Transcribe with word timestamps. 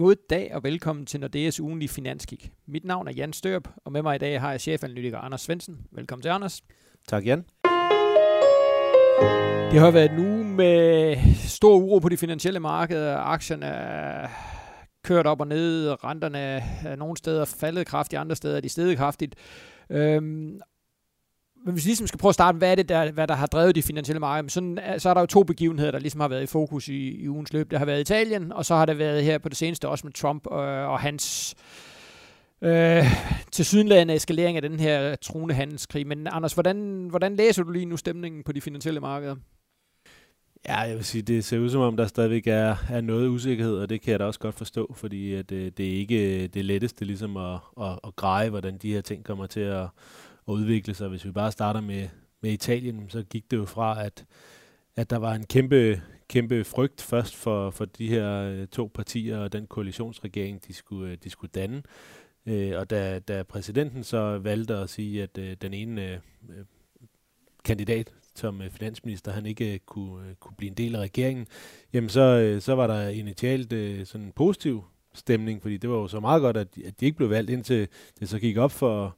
God 0.00 0.16
dag 0.30 0.54
og 0.54 0.62
velkommen 0.62 1.06
til 1.06 1.20
Nordeas 1.20 1.60
ugenlige 1.60 1.88
finanskik. 1.88 2.52
Mit 2.66 2.84
navn 2.84 3.08
er 3.08 3.12
Jan 3.12 3.32
Størp, 3.32 3.68
og 3.84 3.92
med 3.92 4.02
mig 4.02 4.14
i 4.14 4.18
dag 4.18 4.40
har 4.40 4.50
jeg 4.50 4.60
chefanalytiker 4.60 5.18
Anders 5.18 5.40
Svensen. 5.40 5.78
Velkommen 5.92 6.22
til, 6.22 6.28
Anders. 6.28 6.62
Tak, 7.08 7.26
Jan. 7.26 7.38
Det 9.72 9.80
har 9.80 9.90
været 9.90 10.10
en 10.10 10.18
uge 10.18 10.44
med 10.44 11.16
stor 11.34 11.76
uro 11.76 11.98
på 11.98 12.08
de 12.08 12.16
finansielle 12.16 12.60
markeder. 12.60 13.16
Aktierne 13.16 13.66
er 13.66 14.28
kørt 15.04 15.26
op 15.26 15.40
og 15.40 15.46
ned, 15.46 16.04
renterne 16.04 16.38
er 16.38 16.96
nogle 16.96 17.16
steder 17.16 17.44
faldet 17.44 17.86
kraftigt, 17.86 18.20
andre 18.20 18.36
steder 18.36 18.56
er 18.56 18.60
de 18.60 18.68
steget 18.68 18.98
kraftigt. 18.98 19.34
Øhm, 19.90 20.60
men 21.64 21.72
hvis 21.74 21.84
vi 21.84 21.88
ligesom 21.88 22.06
skal 22.06 22.18
prøve 22.18 22.30
at 22.30 22.34
starte, 22.34 22.58
hvad 22.58 22.70
er 22.70 22.74
det, 22.74 22.88
der, 22.88 23.12
hvad 23.12 23.26
der 23.26 23.34
har 23.34 23.46
drevet 23.46 23.74
de 23.74 23.82
finansielle 23.82 24.20
markeder, 24.20 24.50
sådan, 24.50 24.78
så 24.98 25.08
er 25.08 25.14
der 25.14 25.20
jo 25.20 25.26
to 25.26 25.42
begivenheder, 25.42 25.90
der 25.90 25.98
ligesom 25.98 26.20
har 26.20 26.28
været 26.28 26.42
i 26.42 26.46
fokus 26.46 26.88
i, 26.88 27.22
i 27.22 27.28
ugens 27.28 27.52
løb. 27.52 27.70
Det 27.70 27.78
har 27.78 27.86
været 27.86 28.00
Italien, 28.00 28.52
og 28.52 28.64
så 28.64 28.74
har 28.74 28.86
det 28.86 28.98
været 28.98 29.24
her 29.24 29.38
på 29.38 29.48
det 29.48 29.56
seneste 29.56 29.88
også 29.88 30.06
med 30.06 30.12
Trump 30.12 30.46
og, 30.46 30.62
og 30.62 31.00
hans 31.00 31.54
øh, 32.62 33.04
tilsyneladende 33.52 34.14
eskalering 34.14 34.56
af 34.56 34.62
den 34.62 34.80
her 34.80 35.16
truende 35.16 35.54
handelskrig. 35.54 36.06
Men 36.06 36.26
Anders, 36.30 36.52
hvordan, 36.52 37.06
hvordan 37.10 37.36
læser 37.36 37.62
du 37.62 37.70
lige 37.70 37.86
nu 37.86 37.96
stemningen 37.96 38.42
på 38.42 38.52
de 38.52 38.60
finansielle 38.60 39.00
markeder? 39.00 39.36
Ja, 40.68 40.78
jeg 40.78 40.96
vil 40.96 41.04
sige, 41.04 41.22
det 41.22 41.44
ser 41.44 41.58
ud 41.58 41.70
som 41.70 41.80
om, 41.80 41.96
der 41.96 42.06
stadigvæk 42.06 42.46
er, 42.46 42.76
er 42.90 43.00
noget 43.00 43.28
usikkerhed, 43.28 43.76
og 43.76 43.88
det 43.88 44.00
kan 44.00 44.10
jeg 44.10 44.18
da 44.18 44.24
også 44.24 44.40
godt 44.40 44.54
forstå, 44.54 44.94
fordi 44.96 45.34
at, 45.34 45.50
det, 45.50 45.78
det 45.78 45.86
er 45.86 45.98
ikke 45.98 46.42
øh, 46.42 46.48
det 46.54 46.64
letteste 46.64 47.04
ligesom 47.04 47.36
at, 47.36 47.58
at, 47.80 47.98
at 48.04 48.16
greje, 48.16 48.50
hvordan 48.50 48.78
de 48.78 48.92
her 48.92 49.00
ting 49.00 49.24
kommer 49.24 49.46
til 49.46 49.60
at, 49.60 49.86
at 50.50 50.54
udvikle 50.54 50.94
sig. 50.94 51.08
Hvis 51.08 51.24
vi 51.24 51.30
bare 51.30 51.52
starter 51.52 51.80
med, 51.80 52.08
med 52.40 52.52
Italien, 52.52 53.10
så 53.10 53.22
gik 53.22 53.50
det 53.50 53.56
jo 53.56 53.64
fra, 53.64 54.04
at, 54.04 54.24
at 54.96 55.10
der 55.10 55.16
var 55.16 55.34
en 55.34 55.46
kæmpe, 55.46 56.02
kæmpe 56.28 56.64
frygt 56.64 57.02
først 57.02 57.36
for, 57.36 57.70
for 57.70 57.84
de 57.84 58.08
her 58.08 58.42
øh, 58.42 58.66
to 58.66 58.90
partier 58.94 59.38
og 59.38 59.52
den 59.52 59.66
koalitionsregering, 59.66 60.66
de 60.66 60.72
skulle, 60.72 61.12
øh, 61.12 61.18
de 61.24 61.30
skulle 61.30 61.50
danne. 61.54 61.82
Øh, 62.46 62.72
og 62.76 62.90
da, 62.90 63.18
da 63.18 63.42
præsidenten 63.42 64.04
så 64.04 64.38
valgte 64.38 64.74
at 64.74 64.90
sige, 64.90 65.22
at 65.22 65.38
øh, 65.38 65.56
den 65.62 65.74
ene 65.74 66.20
kandidat 67.64 68.12
som 68.34 68.62
finansminister, 68.70 69.32
han 69.32 69.46
ikke 69.46 69.78
kunne, 69.78 70.34
kunne 70.40 70.54
blive 70.56 70.70
en 70.70 70.76
del 70.76 70.94
af 70.94 71.00
regeringen, 71.00 71.46
jamen 71.92 72.10
så, 72.10 72.56
så 72.60 72.74
var 72.74 72.86
der 72.86 73.08
initialt 73.08 74.08
sådan 74.08 74.26
en 74.26 74.32
positiv 74.32 74.84
stemning, 75.14 75.62
fordi 75.62 75.76
det 75.76 75.90
var 75.90 75.96
jo 75.96 76.08
så 76.08 76.20
meget 76.20 76.40
godt, 76.40 76.56
at, 76.56 76.68
at 76.84 77.00
de 77.00 77.04
ikke 77.04 77.16
blev 77.16 77.30
valgt, 77.30 77.50
indtil 77.50 77.88
det 78.20 78.28
så 78.28 78.38
gik 78.38 78.56
op 78.56 78.72
for, 78.72 79.16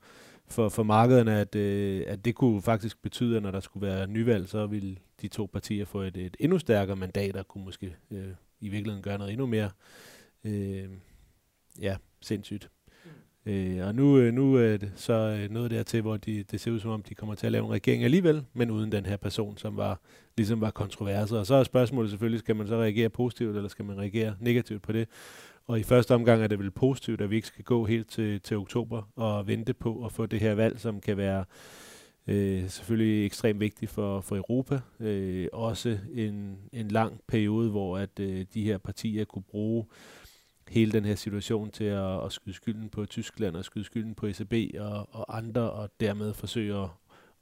for, 0.52 0.68
for 0.68 0.82
markederne, 0.82 1.40
at, 1.40 1.54
øh, 1.54 2.04
at 2.06 2.24
det 2.24 2.34
kunne 2.34 2.62
faktisk 2.62 3.02
betyde, 3.02 3.36
at 3.36 3.42
når 3.42 3.50
der 3.50 3.60
skulle 3.60 3.86
være 3.86 4.06
nyvalg, 4.06 4.48
så 4.48 4.66
ville 4.66 4.96
de 5.22 5.28
to 5.28 5.46
partier 5.52 5.84
få 5.84 6.00
et, 6.00 6.16
et 6.16 6.36
endnu 6.40 6.58
stærkere 6.58 6.96
mandat, 6.96 7.36
og 7.36 7.48
kunne 7.48 7.64
måske 7.64 7.96
øh, 8.10 8.28
i 8.60 8.68
virkeligheden 8.68 9.02
gøre 9.02 9.18
noget 9.18 9.32
endnu 9.32 9.46
mere 9.46 9.70
øh, 10.44 10.84
ja, 11.80 11.96
sindssygt. 12.20 12.70
Mm. 13.04 13.52
Øh, 13.52 13.86
og 13.86 13.94
nu, 13.94 14.18
øh, 14.18 14.32
nu 14.34 14.54
er 14.54 14.76
det 14.76 14.92
så 14.96 15.12
øh, 15.12 15.50
noget 15.50 15.70
dertil, 15.70 16.00
hvor 16.00 16.16
de, 16.16 16.42
det 16.42 16.60
ser 16.60 16.70
ud 16.70 16.80
som 16.80 16.90
om, 16.90 17.02
de 17.02 17.14
kommer 17.14 17.34
til 17.34 17.46
at 17.46 17.52
lave 17.52 17.64
en 17.64 17.72
regering 17.72 18.04
alligevel, 18.04 18.44
men 18.52 18.70
uden 18.70 18.92
den 18.92 19.06
her 19.06 19.16
person, 19.16 19.58
som 19.58 19.76
var 19.76 20.00
ligesom 20.36 20.60
var 20.60 20.70
kontroverset. 20.70 21.38
Og 21.38 21.46
så 21.46 21.54
er 21.54 21.64
spørgsmålet 21.64 22.10
selvfølgelig, 22.10 22.40
skal 22.40 22.56
man 22.56 22.66
så 22.66 22.76
reagere 22.76 23.08
positivt, 23.08 23.56
eller 23.56 23.68
skal 23.68 23.84
man 23.84 23.98
reagere 23.98 24.34
negativt 24.40 24.82
på 24.82 24.92
det? 24.92 25.08
Og 25.66 25.80
i 25.80 25.82
første 25.82 26.14
omgang 26.14 26.42
er 26.42 26.46
det 26.46 26.58
vel 26.58 26.70
positivt, 26.70 27.20
at 27.20 27.30
vi 27.30 27.36
ikke 27.36 27.48
skal 27.48 27.64
gå 27.64 27.84
helt 27.84 28.08
til, 28.08 28.40
til 28.40 28.56
oktober 28.56 29.02
og 29.16 29.46
vente 29.46 29.74
på 29.74 30.04
at 30.04 30.12
få 30.12 30.26
det 30.26 30.40
her 30.40 30.54
valg, 30.54 30.80
som 30.80 31.00
kan 31.00 31.16
være 31.16 31.44
øh, 32.26 32.68
selvfølgelig 32.68 33.26
ekstremt 33.26 33.60
vigtigt 33.60 33.90
for, 33.90 34.20
for 34.20 34.36
Europa. 34.36 34.80
Øh, 35.00 35.48
også 35.52 35.98
en, 36.14 36.58
en 36.72 36.88
lang 36.88 37.20
periode, 37.28 37.70
hvor 37.70 37.98
at 37.98 38.20
øh, 38.20 38.46
de 38.54 38.62
her 38.64 38.78
partier 38.78 39.24
kunne 39.24 39.42
bruge 39.42 39.86
hele 40.68 40.92
den 40.92 41.04
her 41.04 41.14
situation 41.14 41.70
til 41.70 41.84
at, 41.84 42.24
at 42.24 42.32
skyde 42.32 42.54
skylden 42.54 42.88
på 42.88 43.06
Tyskland 43.06 43.56
og 43.56 43.64
skyde 43.64 43.84
skylden 43.84 44.14
på 44.14 44.26
ECB 44.26 44.54
og, 44.78 45.08
og 45.10 45.36
andre, 45.36 45.70
og 45.70 45.90
dermed 46.00 46.34
forsøge 46.34 46.74
at, 46.82 46.88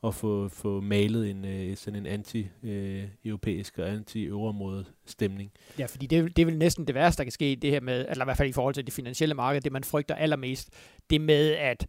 at 0.04 0.14
få, 0.14 0.48
få 0.48 0.80
malet 0.80 1.30
en 1.30 1.44
øh, 1.44 1.76
sådan 1.76 2.06
en 2.06 2.06
anti-europæisk 2.06 3.78
og 3.78 3.88
anti-euroområde 3.88 4.84
stemning. 5.06 5.50
Ja, 5.78 5.86
fordi 5.86 6.06
det, 6.06 6.36
det 6.36 6.42
er 6.42 6.47
vel 6.47 6.58
næsten 6.58 6.86
det 6.86 6.94
værste, 6.94 7.19
der 7.19 7.25
kan 7.25 7.32
ske, 7.32 7.58
det 7.62 7.70
her 7.70 7.80
med, 7.80 8.06
eller 8.08 8.25
i 8.25 8.26
hvert 8.26 8.36
fald 8.36 8.48
i 8.48 8.52
forhold 8.52 8.75
til 8.75 8.86
det 8.86 8.94
finansielle 8.94 9.34
marked, 9.34 9.60
det 9.60 9.72
man 9.72 9.84
frygter 9.84 10.14
allermest, 10.14 10.70
det 11.10 11.20
med, 11.20 11.50
at 11.50 11.86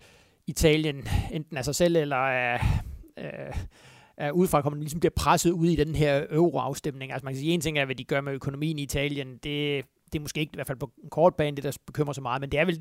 Italien 0.47 1.07
enten 1.31 1.57
af 1.57 1.65
sig 1.65 1.75
selv, 1.75 1.95
eller 1.95 2.15
af, 2.15 2.59
er, 3.17 3.53
er 4.17 4.31
udefra 4.31 4.61
kommer, 4.61 4.79
ligesom 4.79 4.99
bliver 4.99 5.13
presset 5.15 5.51
ud 5.51 5.67
i 5.67 5.75
den 5.75 5.95
her 5.95 6.25
euroafstemning. 6.29 7.11
Altså 7.11 7.25
man 7.25 7.33
kan 7.33 7.39
sige, 7.39 7.53
en 7.53 7.61
ting 7.61 7.77
er, 7.77 7.85
hvad 7.85 7.95
de 7.95 8.03
gør 8.03 8.21
med 8.21 8.33
økonomien 8.33 8.79
i 8.79 8.83
Italien, 8.83 9.27
det, 9.33 9.85
det 10.05 10.15
er 10.15 10.19
måske 10.19 10.39
ikke, 10.39 10.51
i 10.53 10.57
hvert 10.57 10.67
fald 10.67 10.77
på 10.77 10.91
en 11.03 11.09
kort 11.09 11.35
bane, 11.35 11.55
det 11.55 11.63
der 11.63 11.77
bekymrer 11.85 12.13
så 12.13 12.21
meget, 12.21 12.41
men 12.41 12.51
det 12.51 12.59
er 12.59 12.65
vel, 12.65 12.79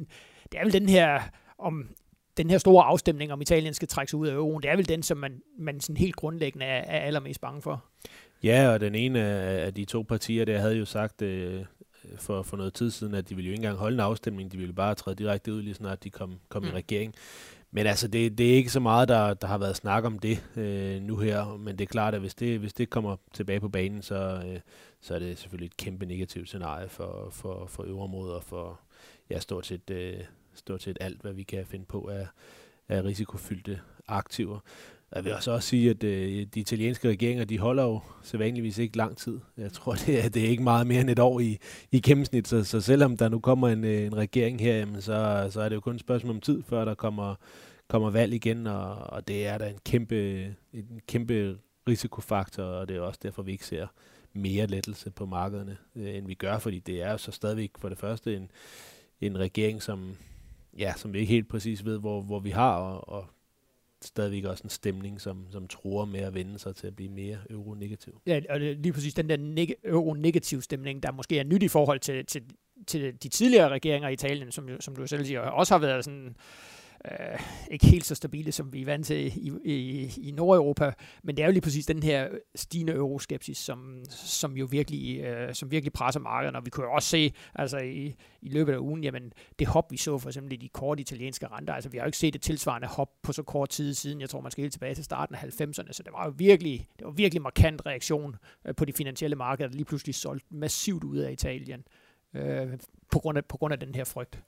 det 0.53 0.59
er 0.61 0.65
vel 0.65 0.73
den 0.73 0.89
her, 0.89 1.21
om 1.59 1.89
den 2.43 2.51
her 2.51 2.59
store 2.59 2.85
afstemning, 2.85 3.33
om 3.33 3.41
Italien 3.41 3.75
skal 3.75 3.89
trække 3.89 4.11
sig 4.11 4.19
ud 4.19 4.27
af 4.27 4.35
euroen, 4.35 4.63
det 4.63 4.71
er 4.71 4.77
vel 4.77 4.89
den, 4.89 5.03
som 5.03 5.19
man, 5.19 5.43
man 5.59 5.81
sådan 5.81 5.97
helt 5.97 6.17
grundlæggende 6.17 6.67
er, 6.67 6.83
er 6.83 7.01
allermest 7.01 7.41
bange 7.41 7.63
for. 7.63 7.85
Ja, 8.43 8.69
og 8.69 8.81
den 8.81 8.95
ene 8.95 9.21
af 9.21 9.75
de 9.75 9.85
to 9.85 10.03
partier, 10.03 10.45
der 10.45 10.59
havde 10.59 10.77
jo 10.77 10.85
sagt 10.85 11.23
øh, 11.23 11.65
for, 12.17 12.43
for 12.43 12.57
noget 12.57 12.75
tid 12.75 12.91
siden, 12.91 13.15
at 13.15 13.29
de 13.29 13.35
ville 13.35 13.47
jo 13.47 13.53
ikke 13.53 13.61
engang 13.61 13.79
holde 13.79 13.95
en 13.95 14.01
afstemning, 14.01 14.53
de 14.53 14.59
ville 14.59 14.73
bare 14.73 14.95
træde 14.95 15.17
direkte 15.17 15.53
ud, 15.53 15.63
lige 15.63 15.75
snart 15.75 16.05
de 16.05 16.11
kom, 16.11 16.39
kom 16.49 16.63
mm. 16.63 16.69
i 16.69 16.73
regering. 16.73 17.15
Men 17.71 17.87
altså, 17.87 18.09
det, 18.09 18.39
det 18.39 18.51
er 18.51 18.55
ikke 18.55 18.71
så 18.71 18.81
meget, 18.81 19.09
der, 19.09 19.35
der 19.35 19.47
har 19.47 19.59
været 19.59 19.77
snak 19.77 20.05
om 20.05 20.19
det 20.19 20.45
øh, 20.57 21.03
nu 21.03 21.17
her, 21.17 21.57
men 21.57 21.79
det 21.79 21.85
er 21.85 21.89
klart, 21.89 22.15
at 22.15 22.21
hvis 22.21 22.35
det, 22.35 22.59
hvis 22.59 22.73
det 22.73 22.91
kommer 22.91 23.17
tilbage 23.35 23.61
på 23.61 23.69
banen, 23.69 24.03
så, 24.03 24.43
øh, 24.47 24.61
så 25.01 25.15
er 25.15 25.19
det 25.19 25.39
selvfølgelig 25.39 25.67
et 25.67 25.77
kæmpe 25.77 26.07
negativt 26.07 26.49
scenarie 26.49 26.89
for, 26.89 27.29
for, 27.33 27.67
for 27.67 27.83
øvrige 27.83 28.35
og 28.35 28.43
for 28.45 28.81
ja, 29.31 29.39
stort 29.39 29.67
set 29.67 29.91
øh, 29.91 30.21
stort 30.61 30.83
set 30.83 30.99
alt, 31.01 31.21
hvad 31.21 31.33
vi 31.33 31.43
kan 31.43 31.67
finde 31.67 31.85
på 31.85 32.09
af, 32.09 32.27
af 32.89 33.05
risikofyldte 33.05 33.81
aktiver. 34.09 34.59
Jeg 35.15 35.25
vil 35.25 35.35
også, 35.35 35.51
også 35.51 35.69
sige, 35.69 35.91
at 35.91 36.05
øh, 36.05 36.47
de 36.55 36.61
italienske 36.61 37.09
regeringer, 37.09 37.45
de 37.45 37.59
holder 37.59 37.83
jo 37.83 38.01
sædvanligvis 38.23 38.79
ikke 38.79 38.97
lang 38.97 39.17
tid. 39.17 39.41
Jeg 39.57 39.73
tror, 39.73 39.95
det 39.95 40.25
er, 40.25 40.29
det 40.29 40.45
er 40.45 40.49
ikke 40.49 40.63
meget 40.63 40.87
mere 40.87 41.01
end 41.01 41.11
et 41.11 41.19
år 41.19 41.41
i, 41.41 41.59
i 41.91 42.01
gennemsnit, 42.01 42.49
så, 42.49 42.65
så 42.65 42.81
selvom 42.81 43.17
der 43.17 43.29
nu 43.29 43.39
kommer 43.39 43.69
en, 43.69 43.85
øh, 43.85 44.07
en 44.07 44.17
regering 44.17 44.61
her, 44.61 44.77
jamen, 44.77 45.03
så, 45.03 45.49
så 45.51 45.61
er 45.61 45.69
det 45.69 45.77
jo 45.77 45.81
kun 45.81 45.95
et 45.95 46.01
spørgsmål 46.01 46.35
om 46.35 46.41
tid, 46.41 46.63
før 46.63 46.85
der 46.85 46.95
kommer, 46.95 47.35
kommer 47.89 48.11
valg 48.11 48.35
igen, 48.35 48.67
og, 48.67 48.95
og 48.95 49.29
det 49.29 49.47
er 49.47 49.59
da 49.59 49.69
en 49.69 49.79
kæmpe, 49.85 50.43
en 50.73 51.01
kæmpe 51.09 51.59
risikofaktor, 51.89 52.63
og 52.63 52.89
det 52.89 52.97
er 52.97 53.01
også 53.01 53.21
derfor, 53.23 53.43
vi 53.43 53.53
ikke 53.53 53.67
ser 53.67 53.87
mere 54.33 54.67
lettelse 54.67 55.11
på 55.11 55.27
markederne, 55.27 55.77
øh, 55.97 56.17
end 56.17 56.27
vi 56.27 56.35
gør, 56.35 56.59
fordi 56.59 56.79
det 56.79 57.03
er 57.03 57.11
jo 57.11 57.19
så 57.19 57.33
stadigvæk 57.33 57.71
for 57.79 57.89
det 57.89 57.99
første 57.99 58.37
en, 58.37 58.51
en 59.21 59.39
regering, 59.39 59.83
som 59.83 60.17
ja, 60.81 60.93
som 60.97 61.13
vi 61.13 61.19
ikke 61.19 61.33
helt 61.33 61.49
præcis 61.49 61.85
ved, 61.85 61.99
hvor, 61.99 62.23
hvor 62.23 62.39
vi 62.41 62.51
har, 62.51 62.75
og, 62.77 63.09
og 63.09 63.27
stadigvæk 64.03 64.45
også 64.45 64.65
en 64.65 64.71
stemning, 64.71 65.21
som, 65.21 65.47
som 65.51 65.69
tror 65.69 66.05
med 66.05 66.21
at 66.21 66.35
vende 66.35 66.59
sig 66.59 66.77
til 66.77 66.87
at 66.87 66.97
blive 66.97 67.11
mere 67.11 67.39
euronegativ. 67.51 68.21
Ja, 68.27 68.41
og 68.51 68.61
det, 68.61 68.79
lige 68.79 68.93
præcis 68.93 69.15
den 69.15 69.29
der 69.29 69.37
neg- 69.37 69.81
euronegativ 69.85 70.61
stemning, 70.61 71.03
der 71.03 71.13
måske 71.13 71.39
er 71.39 71.45
nyt 71.45 71.63
i 71.63 71.69
forhold 71.69 72.01
til, 72.01 72.27
til, 72.27 72.43
til 72.87 73.23
de 73.23 73.29
tidligere 73.29 73.69
regeringer 73.69 74.09
i 74.09 74.13
Italien, 74.13 74.53
som, 74.53 74.69
som 74.81 74.97
du 74.97 75.07
selv 75.07 75.25
siger, 75.25 75.41
også 75.41 75.75
har 75.75 75.79
været 75.79 76.05
sådan 76.05 76.37
øh, 77.05 77.41
ikke 77.71 77.87
helt 77.87 78.07
så 78.07 78.15
stabile, 78.15 78.53
som 78.53 78.73
vi 78.73 78.81
er 78.81 78.85
vant 78.85 79.07
til 79.07 79.47
i, 79.47 79.53
i, 79.65 80.11
i 80.29 80.31
Nordeuropa, 80.31 80.93
men 81.23 81.37
det 81.37 81.43
er 81.43 81.47
jo 81.47 81.53
lige 81.53 81.61
præcis 81.61 81.87
den 81.87 82.03
her 82.03 82.29
stigende 82.55 82.93
euroskepsis, 82.93 83.59
som, 83.59 84.03
som 84.09 84.57
jo 84.57 84.69
virkelig, 84.71 85.21
øh, 85.21 85.55
som 85.55 85.71
virkelig 85.71 85.93
presser 85.93 86.21
markedet, 86.21 86.57
og 86.57 86.65
vi 86.65 86.71
kunne 86.71 86.87
jo 86.87 86.93
også 86.93 87.09
se 87.09 87.33
altså 87.55 87.79
i, 87.79 88.17
i 88.43 88.49
løbet 88.49 88.73
af 88.73 88.79
ugen, 88.79 89.05
jamen 89.05 89.33
det 89.59 89.67
hop, 89.67 89.93
vi 89.93 89.97
så 89.97 90.19
for 90.19 90.29
eksempel 90.29 90.53
i 90.53 90.57
de 90.57 90.69
korte 90.69 91.01
italienske 91.01 91.47
renter, 91.47 91.75
altså 91.75 91.91
vi 91.91 91.99
har 91.99 92.05
jo 92.05 92.09
ikke 92.09 92.19
set 92.19 92.35
et 92.35 92.43
tilsvarende 92.43 92.89
hop 92.89 93.11
på 93.23 93.33
så 93.33 93.43
kort 93.43 93.69
tid 93.69 93.95
siden, 93.95 94.21
jeg 94.21 94.31
tror 94.31 94.41
man 94.41 94.51
skal 94.51 94.63
helt 94.63 94.73
tilbage 94.73 94.95
til 94.95 95.05
starten 95.05 95.35
af 95.35 95.39
90'erne, 95.39 95.93
så 95.93 96.03
det 96.03 96.13
var 96.13 96.25
jo 96.25 96.33
virkelig, 96.37 96.89
det 96.99 97.07
var 97.07 97.13
virkelig 97.13 97.43
markant 97.43 97.87
reaktion 97.87 98.37
øh, 98.65 98.75
på 98.75 98.85
de 98.85 98.93
finansielle 98.93 99.37
markeder, 99.37 99.69
der 99.69 99.77
lige 99.77 99.85
pludselig 99.85 100.15
solgte 100.15 100.47
massivt 100.51 101.05
ud 101.05 101.19
af 101.19 101.33
Italien 101.33 101.85
øh, 102.35 102.69
på, 103.11 103.19
grund 103.19 103.39
af, 103.39 103.45
på 103.45 103.57
grund 103.57 103.73
af 103.73 103.81
den 103.81 103.95
her 103.95 104.05
frygt. 104.05 104.43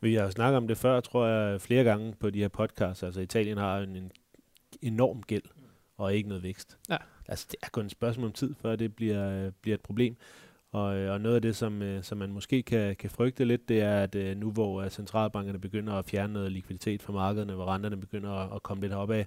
Vi 0.00 0.14
har 0.14 0.30
snakket 0.30 0.56
om 0.56 0.68
det 0.68 0.76
før, 0.76 1.00
tror 1.00 1.26
jeg, 1.26 1.60
flere 1.60 1.84
gange 1.84 2.14
på 2.20 2.30
de 2.30 2.38
her 2.38 2.48
podcasts. 2.48 3.02
Altså 3.02 3.20
Italien 3.20 3.58
har 3.58 3.78
en, 3.78 3.96
en 3.96 4.12
enorm 4.82 5.22
gæld 5.22 5.42
og 5.96 6.14
ikke 6.14 6.28
noget 6.28 6.42
vækst. 6.42 6.78
Ja. 6.88 6.96
Altså 7.28 7.46
det 7.50 7.56
er 7.62 7.68
kun 7.72 7.86
et 7.86 7.92
spørgsmål 7.92 8.26
om 8.26 8.32
tid, 8.32 8.54
før 8.62 8.76
det 8.76 8.96
bliver, 8.96 9.50
bliver 9.50 9.74
et 9.74 9.80
problem. 9.80 10.16
Og, 10.72 10.84
og 10.84 11.20
noget 11.20 11.36
af 11.36 11.42
det, 11.42 11.56
som, 11.56 11.82
øh, 11.82 12.02
som 12.02 12.18
man 12.18 12.32
måske 12.32 12.62
kan, 12.62 12.96
kan 12.96 13.10
frygte 13.10 13.44
lidt, 13.44 13.68
det 13.68 13.80
er, 13.80 14.02
at 14.02 14.14
øh, 14.14 14.36
nu 14.36 14.50
hvor 14.50 14.88
centralbankerne 14.88 15.58
begynder 15.58 15.92
at 15.92 16.04
fjerne 16.04 16.32
noget 16.32 16.52
likviditet 16.52 17.02
fra 17.02 17.12
markederne, 17.12 17.54
hvor 17.54 17.66
renterne 17.66 17.96
begynder 18.00 18.30
at, 18.30 18.54
at 18.54 18.62
komme 18.62 18.80
lidt 18.80 18.92
opad, 18.92 19.24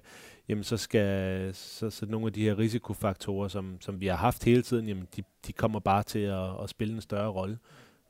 jamen 0.48 0.64
så 0.64 0.76
skal 0.76 1.54
så, 1.54 1.90
så 1.90 2.06
nogle 2.06 2.26
af 2.26 2.32
de 2.32 2.42
her 2.42 2.58
risikofaktorer, 2.58 3.48
som, 3.48 3.76
som 3.80 4.00
vi 4.00 4.06
har 4.06 4.16
haft 4.16 4.44
hele 4.44 4.62
tiden, 4.62 4.88
jamen 4.88 5.08
de, 5.16 5.22
de 5.46 5.52
kommer 5.52 5.80
bare 5.80 6.02
til 6.02 6.18
at, 6.18 6.62
at 6.62 6.70
spille 6.70 6.94
en 6.94 7.00
større 7.00 7.28
rolle. 7.28 7.58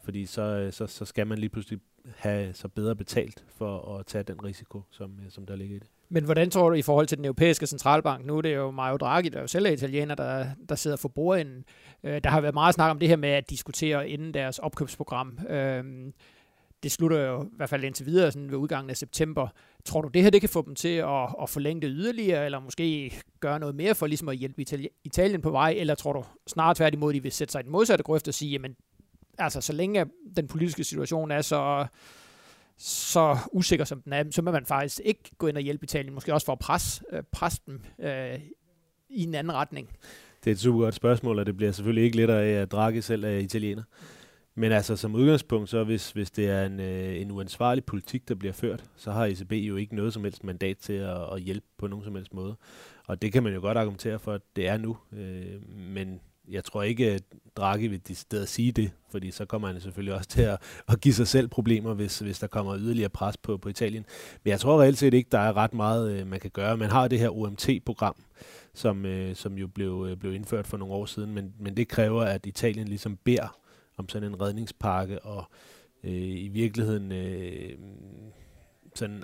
Fordi 0.05 0.27
så, 0.27 0.43
øh, 0.43 0.73
så, 0.73 0.87
så 0.87 1.05
skal 1.05 1.27
man 1.27 1.39
lige 1.39 1.51
pludselig 1.51 1.81
have 2.17 2.55
så 2.55 2.69
bedre 2.69 2.97
betalt 2.97 3.45
for 3.57 3.99
at 3.99 4.07
tage 4.07 4.25
den 4.25 4.45
risiko, 4.45 4.83
som, 4.91 5.11
øh, 5.25 5.31
som 5.31 5.47
der 5.47 5.57
ligger 5.57 5.77
i 5.77 5.79
det. 5.79 5.89
Men 6.09 6.25
hvordan 6.25 6.51
tror 6.51 6.69
du 6.71 6.75
i 6.75 6.83
forhold 6.83 7.07
til 7.07 7.19
den 7.19 7.25
europæiske 7.25 7.67
centralbank? 7.67 8.27
Nu 8.27 8.37
er 8.37 8.43
det 8.43 8.55
jo 8.55 8.71
Mario 8.71 8.97
Draghi, 8.97 9.29
der 9.29 9.37
er 9.37 9.41
jo 9.41 9.47
selv 9.47 9.67
er 9.67 9.71
italiener, 9.71 10.15
der, 10.15 10.47
der 10.69 10.75
sidder 10.75 10.97
for 10.97 11.09
bordenden. 11.09 11.65
Øh, 12.05 12.21
der 12.25 12.31
har 12.31 12.41
været 12.41 12.55
meget 12.55 12.75
snak 12.75 12.91
om 12.91 12.99
det 12.99 13.09
her 13.09 13.17
med 13.17 13.29
at 13.29 13.51
diskutere 13.51 14.09
inden 14.09 14.35
deres 14.35 14.59
opkøbsprogram. 14.59 15.39
Øh, 15.49 15.85
det 16.83 16.93
slutter 16.93 17.21
jo 17.21 17.45
i 17.45 17.57
hvert 17.57 17.69
fald 17.69 17.85
indtil 17.85 18.07
videre 18.07 18.33
sådan 18.33 18.51
ved 18.51 18.59
udgangen 18.59 18.91
af 18.91 18.97
september. 18.97 19.49
Tror 19.85 20.03
du, 20.03 20.09
det 20.09 20.23
her 20.23 20.31
det 20.31 20.41
kan 20.41 20.51
få 20.51 20.63
dem 20.67 20.75
til 20.75 20.89
at, 20.89 21.29
at 21.43 21.51
forlænge 21.51 21.83
det 21.83 21.91
yderligere, 21.95 22.45
eller 22.45 22.61
måske 22.61 23.13
gøre 23.41 23.61
noget 23.61 23.75
mere 23.75 23.95
for 23.95 24.07
ligesom 24.07 24.29
at 24.29 24.37
hjælpe 24.37 24.65
Italien 25.05 25.43
på 25.43 25.51
vej, 25.51 25.75
eller 25.77 25.95
tror 25.95 26.13
du 26.13 26.25
snarere 26.47 26.75
tværtimod, 26.75 27.13
de 27.13 27.23
vil 27.23 27.33
sætte 27.33 27.53
sig 27.53 27.61
i 27.61 27.63
den 27.63 27.73
modsatte 27.73 28.05
grøft 28.05 28.29
og 28.29 28.35
sige, 28.35 28.51
jamen, 28.51 28.77
altså 29.39 29.61
så 29.61 29.73
længe 29.73 30.07
den 30.37 30.47
politiske 30.47 30.85
situation 30.85 31.31
er 31.31 31.43
så, 31.43 31.87
så 32.79 33.39
usikker 33.53 33.85
som 33.85 34.03
den 34.03 34.13
er, 34.13 34.25
så 34.31 34.43
må 34.43 34.51
man 34.51 34.67
faktisk 34.67 35.01
ikke 35.05 35.23
gå 35.39 35.47
ind 35.47 35.57
og 35.57 35.63
hjælpe 35.63 35.85
Italien, 35.85 36.15
måske 36.15 36.35
også 36.35 36.45
for 36.45 36.53
at 36.53 36.59
presse, 36.59 37.05
øh, 37.13 37.23
presse 37.33 37.61
dem 37.67 37.81
øh, 37.99 38.41
i 39.09 39.23
en 39.23 39.35
anden 39.35 39.53
retning. 39.53 39.89
Det 40.45 40.51
er 40.51 40.55
et 40.55 40.61
super 40.61 40.79
godt 40.79 40.95
spørgsmål, 40.95 41.39
og 41.39 41.47
det 41.47 41.57
bliver 41.57 41.73
selvfølgelig 41.73 42.05
ikke 42.05 42.17
lettere 42.17 42.43
af, 42.43 42.63
at 42.63 42.73
Draghi 42.73 43.01
selv 43.01 43.25
er 43.25 43.39
italiener. 43.39 43.83
Men 44.57 44.73
altså 44.73 44.97
som 44.97 45.15
udgangspunkt, 45.15 45.71
så 45.71 45.85
hvis, 45.85 46.11
hvis 46.11 46.31
det 46.31 46.49
er 46.49 46.67
en, 46.67 46.81
øh, 46.81 47.21
en 47.21 47.31
uansvarlig 47.31 47.85
politik, 47.85 48.29
der 48.29 48.35
bliver 48.35 48.53
ført, 48.53 48.85
så 48.97 49.13
har 49.13 49.25
ECB 49.27 49.53
jo 49.53 49.77
ikke 49.77 49.97
noget 49.97 50.13
som 50.13 50.25
helst 50.25 50.45
mandat 50.45 50.77
til 50.79 50.93
at, 50.93 51.33
at 51.33 51.41
hjælpe 51.41 51.67
på 51.79 51.87
nogen 51.87 52.05
som 52.05 52.15
helst 52.15 52.35
måde. 52.35 52.57
Og 53.07 53.23
det 53.23 53.33
kan 53.33 53.43
man 53.43 53.55
jo 53.55 53.61
godt 53.61 53.79
argumentere 53.79 54.19
for, 54.19 54.33
at 54.33 54.41
det 54.57 54.69
er 54.69 54.77
nu. 54.77 54.97
Øh, 55.13 55.69
men 55.69 56.21
jeg 56.49 56.65
tror 56.65 56.83
ikke, 56.83 57.11
at 57.11 57.23
Draghi 57.57 57.87
vil 57.87 58.01
decideret 58.09 58.49
sige 58.49 58.73
det, 58.73 58.91
fordi 59.11 59.31
så 59.31 59.45
kommer 59.45 59.69
han 59.69 59.81
selvfølgelig 59.81 60.15
også 60.15 60.29
til 60.29 60.43
at, 60.43 60.63
at 60.89 61.01
give 61.01 61.15
sig 61.15 61.29
selv 61.29 61.49
problemer, 61.49 61.95
hvis, 61.95 62.19
hvis 62.19 62.39
der 62.39 62.47
kommer 62.47 62.79
yderligere 62.79 63.09
pres 63.09 63.37
på, 63.37 63.57
på 63.57 63.69
Italien. 63.69 64.05
Men 64.45 64.51
jeg 64.51 64.61
tror 64.61 64.83
reelt 64.83 64.99
set 64.99 65.15
ikke, 65.15 65.29
der 65.33 65.39
er 65.39 65.57
ret 65.57 65.75
meget, 65.75 66.13
øh, 66.13 66.27
man 66.27 66.41
kan 66.41 66.51
gøre. 66.51 66.77
Man 66.77 66.91
har 66.91 67.09
det 67.09 67.19
her 67.19 67.31
OMT-program, 67.31 68.17
som, 68.75 69.07
øh, 69.07 69.37
som 69.37 69.59
jo 69.59 69.67
blev, 69.67 70.07
øh, 70.11 70.17
blev 70.17 70.35
indført 70.35 70.67
for 70.67 70.77
nogle 70.77 70.95
år 70.95 71.07
siden, 71.07 71.35
men, 71.35 71.55
men 71.59 71.77
det 71.77 71.89
kræver, 71.89 72.23
at 72.23 72.47
Italien 72.47 72.89
ligesom 72.89 73.17
beder 73.25 73.59
om 73.97 74.09
sådan 74.09 74.29
en 74.29 74.41
redningspakke, 74.41 75.23
og 75.23 75.45
øh, 76.05 76.13
i 76.13 76.49
virkeligheden 76.49 77.13
øh, 77.13 77.79
sådan 78.95 79.23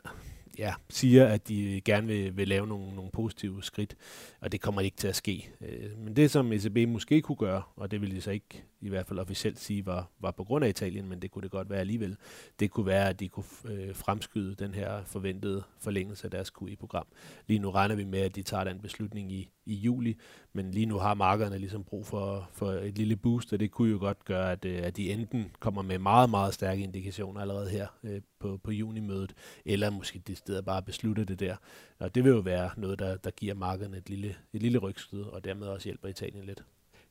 ja, 0.59 0.75
siger, 0.91 1.27
at 1.27 1.49
de 1.49 1.77
øh, 1.77 1.83
gerne 1.85 2.07
vil, 2.07 2.37
vil 2.37 2.49
lave 2.49 2.67
nogle, 2.67 2.95
nogle 2.95 3.11
positive 3.11 3.63
skridt, 3.63 3.97
og 4.41 4.53
det 4.53 4.61
kommer 4.61 4.81
ikke 4.81 4.97
til 4.97 5.09
at 5.09 5.17
ske. 5.17 5.51
Øh, 5.61 5.99
men 5.99 6.17
det, 6.17 6.31
som 6.31 6.53
ECB 6.53 6.89
måske 6.89 7.21
kunne 7.21 7.37
gøre, 7.37 7.63
og 7.77 7.91
det 7.91 8.01
vil 8.01 8.15
de 8.15 8.21
så 8.21 8.31
ikke 8.31 8.65
i 8.81 8.89
hvert 8.89 9.07
fald 9.07 9.19
officielt 9.19 9.59
sige, 9.59 9.87
var, 9.87 10.11
var 10.21 10.31
på 10.31 10.45
grund 10.45 10.65
af 10.65 10.69
Italien, 10.69 11.09
men 11.09 11.23
det 11.23 11.31
kunne 11.31 11.43
det 11.43 11.51
godt 11.51 11.71
være 11.71 11.81
alligevel, 11.81 12.17
det 12.61 12.71
kunne 12.71 12.87
være, 12.87 13.09
at 13.09 13.21
de 13.21 13.29
kunne 13.29 13.45
øh, 13.65 13.95
fremskyde 13.95 14.55
den 14.55 14.75
her 14.75 15.05
forventede 15.05 15.63
forlængelse 15.79 16.25
af 16.25 16.31
deres 16.31 16.51
QE-program. 16.51 17.07
Lige 17.47 17.59
nu 17.59 17.71
regner 17.71 17.95
vi 17.95 18.05
med, 18.05 18.21
at 18.21 18.37
de 18.37 18.43
tager 18.43 18.65
den 18.65 18.81
beslutning 18.81 19.33
i, 19.33 19.51
i 19.67 19.75
juli, 19.75 20.17
men 20.53 20.71
lige 20.71 20.87
nu 20.87 20.99
har 20.99 21.15
markederne 21.15 21.59
ligesom 21.59 21.85
brug 21.85 22.07
for, 22.07 22.49
for 22.53 22.71
et 22.71 22.99
lille 22.99 23.17
boost, 23.17 23.53
og 23.53 23.61
det 23.61 23.71
kunne 23.71 23.91
jo 23.91 23.99
godt 23.99 24.25
gøre, 24.25 24.53
at, 24.53 24.65
øh, 24.65 24.81
at 24.83 24.97
de 24.97 25.13
enten 25.13 25.51
kommer 25.61 25.83
med 25.83 25.99
meget, 25.99 26.31
meget 26.31 26.55
stærke 26.55 26.83
indikationer 26.83 27.41
allerede 27.41 27.71
her 27.71 27.87
øh, 28.05 28.21
på, 28.41 28.61
på 28.65 28.71
junimødet, 28.71 29.35
eller 29.65 29.91
måske 29.91 30.19
de 30.19 30.35
steder 30.35 30.63
bare 30.63 30.83
beslutte 30.83 31.25
det 31.25 31.41
der. 31.41 31.57
Og 31.99 32.15
det 32.15 32.25
vil 32.25 32.31
jo 32.31 32.41
være 32.41 32.71
noget, 32.77 32.99
der, 32.99 33.17
der 33.17 33.31
giver 33.31 33.55
markederne 33.55 33.97
et 33.97 34.11
lille, 34.11 34.37
et 34.53 34.63
lille 34.63 34.79
rygstød, 34.79 35.23
og 35.23 35.45
dermed 35.45 35.67
også 35.67 35.85
hjælper 35.89 36.09
Italien 36.09 36.45
lidt 36.45 36.65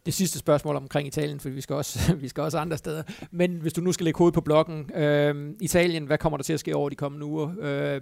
det 0.09 0.15
sidste 0.15 0.39
spørgsmål 0.39 0.75
omkring 0.75 1.07
Italien, 1.07 1.39
for 1.39 1.49
vi 1.49 1.61
skal 1.61 1.75
også, 1.75 1.99
vi 2.23 2.27
skal 2.27 2.43
også 2.43 2.57
andre 2.57 2.77
steder. 2.77 3.03
Men 3.31 3.51
hvis 3.61 3.73
du 3.73 3.81
nu 3.81 3.91
skal 3.91 4.03
lægge 4.03 4.17
hovedet 4.17 4.33
på 4.33 4.41
blokken, 4.41 4.95
øh, 4.95 5.53
Italien, 5.61 6.05
hvad 6.05 6.17
kommer 6.17 6.37
der 6.37 6.43
til 6.43 6.53
at 6.53 6.59
ske 6.59 6.75
over 6.75 6.89
de 6.89 6.95
kommende 6.95 7.25
uger? 7.25 7.51
Øh, 7.59 8.01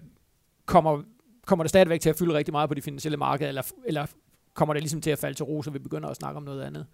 kommer, 0.66 1.02
kommer 1.46 1.64
det 1.64 1.70
stadigvæk 1.70 2.02
til 2.02 2.10
at 2.10 2.16
fylde 2.16 2.34
rigtig 2.34 2.52
meget 2.52 2.70
på 2.70 2.74
de 2.74 2.82
finansielle 2.82 3.18
markeder, 3.18 3.50
eller, 3.50 3.72
eller 3.86 4.06
kommer 4.54 4.74
det 4.74 4.84
ligesom 4.84 5.02
til 5.02 5.12
at 5.12 5.20
falde 5.20 5.38
til 5.38 5.46
ro, 5.46 5.64
så 5.64 5.72
vi 5.72 5.80
begynder 5.80 6.10
at 6.10 6.16
snakke 6.16 6.38
om 6.38 6.44
noget 6.44 6.62
andet? 6.62 6.86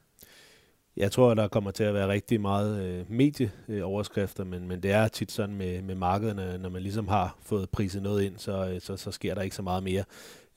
Jeg 0.97 1.11
tror, 1.11 1.31
at 1.31 1.37
der 1.37 1.47
kommer 1.47 1.71
til 1.71 1.83
at 1.83 1.93
være 1.93 2.07
rigtig 2.07 2.41
meget 2.41 2.85
øh, 2.85 3.11
medieoverskrifter, 3.11 4.43
men, 4.43 4.67
men 4.67 4.83
det 4.83 4.91
er 4.91 5.07
tit 5.07 5.31
sådan 5.31 5.55
med, 5.55 5.81
med 5.81 5.95
markederne, 5.95 6.57
når 6.57 6.69
man 6.69 6.81
ligesom 6.81 7.07
har 7.07 7.37
fået 7.41 7.69
priset 7.69 8.03
noget 8.03 8.23
ind, 8.23 8.37
så, 8.37 8.69
øh, 8.69 8.81
så, 8.81 8.97
så 8.97 9.11
sker 9.11 9.35
der 9.35 9.41
ikke 9.41 9.55
så 9.55 9.61
meget 9.61 9.83
mere. 9.83 10.03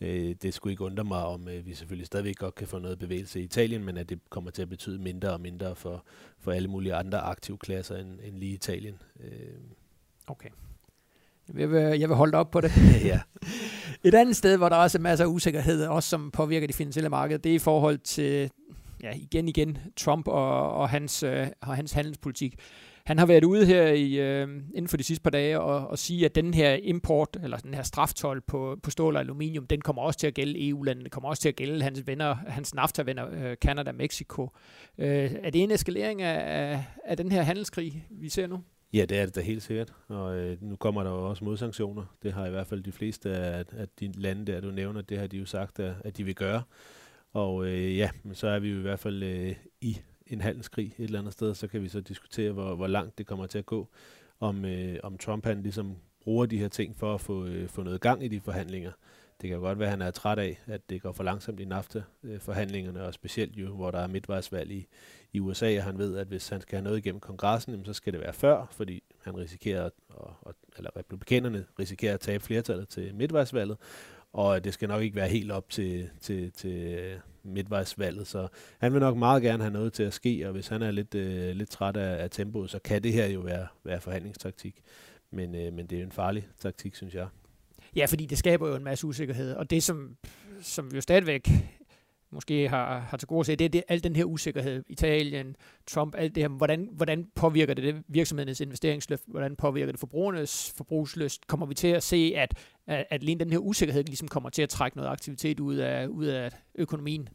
Øh, 0.01 0.35
det 0.43 0.55
skulle 0.55 0.73
ikke 0.73 0.85
undre 0.85 1.05
mig, 1.05 1.25
om 1.25 1.49
øh, 1.49 1.67
vi 1.67 1.75
selvfølgelig 1.75 2.07
stadigvæk 2.07 2.37
godt 2.37 2.55
kan 2.55 2.67
få 2.67 2.79
noget 2.79 2.99
bevægelse 2.99 3.41
i 3.41 3.45
Italien, 3.45 3.85
men 3.85 3.97
at 3.97 4.09
det 4.09 4.21
kommer 4.31 4.51
til 4.51 4.63
at 4.63 4.69
betyde 4.69 4.99
mindre 4.99 5.31
og 5.31 5.41
mindre 5.41 5.77
for, 5.77 6.05
for 6.39 6.53
alle 6.53 6.69
mulige 6.69 6.95
andre 6.95 7.19
aktive 7.19 7.59
klasser 7.59 7.97
end, 7.97 8.19
end 8.25 8.37
lige 8.37 8.53
Italien. 8.53 8.99
Øh. 9.21 9.31
Okay. 10.27 10.49
Jeg 11.55 11.71
vil, 11.71 11.81
jeg 11.81 12.09
vil 12.09 12.17
holde 12.17 12.39
op 12.39 12.51
på 12.51 12.61
det. 12.61 12.73
ja. 13.05 13.21
Et 14.05 14.15
andet 14.15 14.37
sted, 14.37 14.57
hvor 14.57 14.69
der 14.69 14.77
også 14.77 14.99
er 14.99 15.03
masser 15.03 15.25
af 15.25 15.29
usikkerhed, 15.29 15.87
også 15.87 16.09
som 16.09 16.31
påvirker 16.31 16.67
de 16.67 16.73
finansielle 16.73 17.09
markeder, 17.09 17.39
det 17.39 17.51
er 17.51 17.57
i 17.57 17.59
forhold 17.59 17.99
til, 17.99 18.51
ja, 19.03 19.13
igen 19.15 19.49
igen, 19.49 19.79
Trump 19.97 20.29
og, 20.29 20.73
og, 20.73 20.89
hans, 20.89 21.23
øh, 21.23 21.47
og 21.61 21.77
hans 21.77 21.93
handelspolitik. 21.93 22.55
Han 23.07 23.19
har 23.19 23.27
været 23.27 23.45
ude 23.45 23.67
her 23.67 23.87
i, 23.87 24.15
øh, 24.15 24.49
inden 24.75 24.89
for 24.89 24.97
de 24.97 25.03
sidste 25.03 25.23
par 25.23 25.31
dage 25.31 25.61
og, 25.61 25.89
og 25.89 25.99
sige, 25.99 26.25
at 26.25 26.35
den 26.35 26.55
her 26.55 26.73
import, 26.73 27.37
eller 27.43 27.57
den 27.57 27.75
her 27.75 27.83
straftol 27.83 28.41
på, 28.41 28.79
på 28.83 28.91
stål 28.91 29.17
og 29.17 29.21
aluminium, 29.21 29.67
den 29.67 29.81
kommer 29.81 30.03
også 30.03 30.19
til 30.19 30.27
at 30.27 30.35
gælde 30.35 30.69
EU-landene, 30.69 31.05
det 31.05 31.13
kommer 31.13 31.29
også 31.29 31.43
til 31.43 31.49
at 31.49 31.57
gælde 31.57 31.83
hans 31.83 32.07
venner, 32.07 32.35
hans 32.35 32.75
NAFTA-venner, 32.75 33.27
øh, 33.33 33.57
Canada, 33.57 33.93
Mexico. 33.93 34.51
Øh, 34.99 35.33
er 35.43 35.51
det 35.51 35.63
en 35.63 35.71
eskalering 35.71 36.23
af, 36.23 36.71
af, 36.73 36.85
af 37.05 37.17
den 37.17 37.33
her 37.33 37.43
handelskrig, 37.43 38.07
vi 38.11 38.29
ser 38.29 38.47
nu? 38.47 38.63
Ja, 38.93 39.05
det 39.05 39.19
er 39.19 39.25
det 39.25 39.35
da 39.35 39.41
helt 39.41 39.63
sikkert, 39.63 39.93
og 40.09 40.37
øh, 40.37 40.63
nu 40.63 40.77
kommer 40.77 41.03
der 41.03 41.11
jo 41.11 41.29
også 41.29 41.45
modsanktioner. 41.45 42.05
Det 42.23 42.33
har 42.33 42.47
i 42.47 42.51
hvert 42.51 42.67
fald 42.67 42.83
de 42.83 42.93
fleste 42.93 43.31
af, 43.31 43.65
af 43.77 43.87
de 44.01 44.13
lande 44.17 44.53
der, 44.53 44.61
du 44.61 44.71
nævner, 44.71 45.01
det 45.01 45.19
har 45.19 45.27
de 45.27 45.37
jo 45.37 45.47
sagt, 45.47 45.81
at, 45.81 45.95
at 46.05 46.17
de 46.17 46.25
vil 46.25 46.35
gøre. 46.35 46.63
Og 47.33 47.67
øh, 47.67 47.97
ja, 47.97 48.11
men 48.23 48.35
så 48.35 48.49
er 48.49 48.59
vi 48.59 48.71
jo 48.71 48.79
i 48.79 48.83
hvert 48.83 49.01
fald 49.01 49.23
øh, 49.23 49.55
i 49.81 49.99
en 50.27 50.41
handelskrig 50.41 50.87
et 50.99 51.05
eller 51.05 51.19
andet 51.19 51.33
sted, 51.33 51.55
så 51.55 51.69
kan 51.69 51.83
vi 51.83 51.89
så 51.89 52.01
diskutere, 52.01 52.53
hvor, 52.53 52.75
hvor 52.75 52.87
langt 52.87 53.19
det 53.19 53.27
kommer 53.27 53.47
til 53.47 53.59
at 53.59 53.67
gå. 53.67 53.89
Om, 54.41 54.65
øh, 54.65 54.99
om 55.03 55.19
Trump 55.19 55.45
han 55.45 55.63
ligesom 55.63 55.97
bruger 56.25 56.47
de 56.47 56.59
her 56.59 56.69
ting 56.69 56.97
for 56.97 57.15
at 57.15 57.21
få, 57.21 57.47
øh, 57.47 57.69
få 57.69 57.83
noget 57.83 58.01
gang 58.01 58.25
i 58.25 58.29
de 58.29 58.41
forhandlinger. 58.41 58.93
Det 59.41 59.51
kan 59.51 59.59
godt 59.59 59.79
være, 59.79 59.87
at 59.87 59.91
han 59.91 60.03
er 60.03 60.11
træt 60.11 60.39
af, 60.39 60.61
at 60.67 60.91
det 60.91 61.03
går 61.03 61.13
for 61.13 61.25
langsomt 61.25 61.61
i 61.61 61.65
NAFTA-forhandlingerne, 61.65 63.03
og 63.03 63.15
specielt 63.15 63.57
jo, 63.57 63.75
hvor 63.75 63.91
der 63.91 63.99
er 63.99 64.07
midtvejsvalg 64.07 64.71
i, 64.71 64.87
i 65.33 65.41
USA, 65.41 65.79
og 65.79 65.85
han 65.85 65.99
ved, 65.99 66.17
at 66.17 66.27
hvis 66.27 66.49
han 66.49 66.61
skal 66.61 66.77
have 66.77 66.85
noget 66.85 66.99
igennem 66.99 67.21
kongressen, 67.21 67.73
jamen, 67.73 67.87
så 67.87 67.93
skal 67.93 68.13
det 68.13 68.21
være 68.21 68.33
før, 68.33 68.67
fordi 68.71 69.03
han 69.25 69.37
risikerer, 69.37 69.85
at, 69.85 69.93
og, 70.09 70.55
eller 70.77 70.97
republikanerne 70.97 71.65
risikerer 71.79 72.15
at 72.15 72.21
tabe 72.21 72.45
flertallet 72.45 72.89
til 72.89 73.15
midtvejsvalget, 73.15 73.77
og 74.33 74.65
det 74.65 74.75
skal 74.75 74.89
nok 74.89 75.03
ikke 75.03 75.17
være 75.17 75.29
helt 75.29 75.53
op 75.53 75.69
til, 75.69 76.11
til, 76.21 76.53
til 76.53 77.21
midtvejsvalget, 77.47 78.27
så 78.27 78.49
han 78.79 78.93
vil 78.93 79.01
nok 79.01 79.17
meget 79.17 79.43
gerne 79.43 79.63
have 79.63 79.73
noget 79.73 79.93
til 79.93 80.03
at 80.03 80.13
ske, 80.13 80.47
og 80.47 80.53
hvis 80.53 80.69
han 80.69 80.83
er 80.83 80.91
lidt, 80.91 81.15
øh, 81.15 81.57
lidt 81.57 81.71
træt 81.71 81.97
af, 81.97 82.23
af 82.23 82.31
tempoet, 82.31 82.71
så 82.71 82.79
kan 82.79 83.03
det 83.03 83.13
her 83.13 83.27
jo 83.27 83.41
være, 83.41 83.67
være 83.85 84.01
forhandlingstaktik. 84.01 84.83
Men, 85.31 85.55
øh, 85.55 85.73
men 85.73 85.87
det 85.87 85.99
er 85.99 86.03
en 86.03 86.13
farlig 86.13 86.49
taktik, 86.59 86.95
synes 86.95 87.15
jeg. 87.15 87.27
Ja, 87.97 88.07
fordi 88.07 88.27
det 88.27 88.39
skaber 88.39 88.69
jo 88.69 88.75
en 88.75 88.85
masse 88.85 89.07
usikkerhed, 89.07 89.55
og 89.55 89.71
det 89.71 89.83
som, 89.83 90.17
som 90.61 90.91
vi 90.91 90.97
jo 90.97 91.01
stadigvæk 91.01 91.49
måske 92.31 92.69
har, 92.69 92.99
har 92.99 93.17
til 93.17 93.29
gode 93.29 93.41
at 93.41 93.47
se, 93.47 93.57
det 93.57 93.65
er 93.65 93.69
det, 93.69 93.83
al 93.89 94.05
den 94.05 94.17
her 94.17 94.25
usikkerhed, 94.25 94.85
Italien, 94.89 95.57
Trump, 95.87 96.15
alt 96.19 96.35
det 96.35 96.43
her, 96.43 96.49
hvordan, 96.49 96.89
hvordan 96.93 97.27
påvirker 97.35 97.75
det, 97.75 97.85
det 97.85 98.03
virksomhedernes 98.09 98.61
investeringsløft, 98.61 99.23
hvordan 99.27 99.57
påvirker 99.57 99.93
det 99.93 100.01
forbrugernes 100.01 100.75
forbrugslyst, 100.77 101.47
kommer 101.47 101.67
vi 101.67 101.75
til 101.75 101.89
at 101.89 102.03
se, 102.03 102.33
at, 102.37 102.59
at, 102.87 103.07
at 103.11 103.23
lige 103.23 103.39
den 103.39 103.51
her 103.51 103.59
usikkerhed 103.59 104.05
ligesom 104.05 104.29
kommer 104.29 104.51
til 104.51 104.63
at 104.63 104.69
trække 104.69 104.97
noget 104.97 105.11
aktivitet 105.11 105.61
ud 105.61 105.77
af, 105.77 106.07
ud 106.07 106.25
af 106.25 106.51
økonomien? 106.75 107.29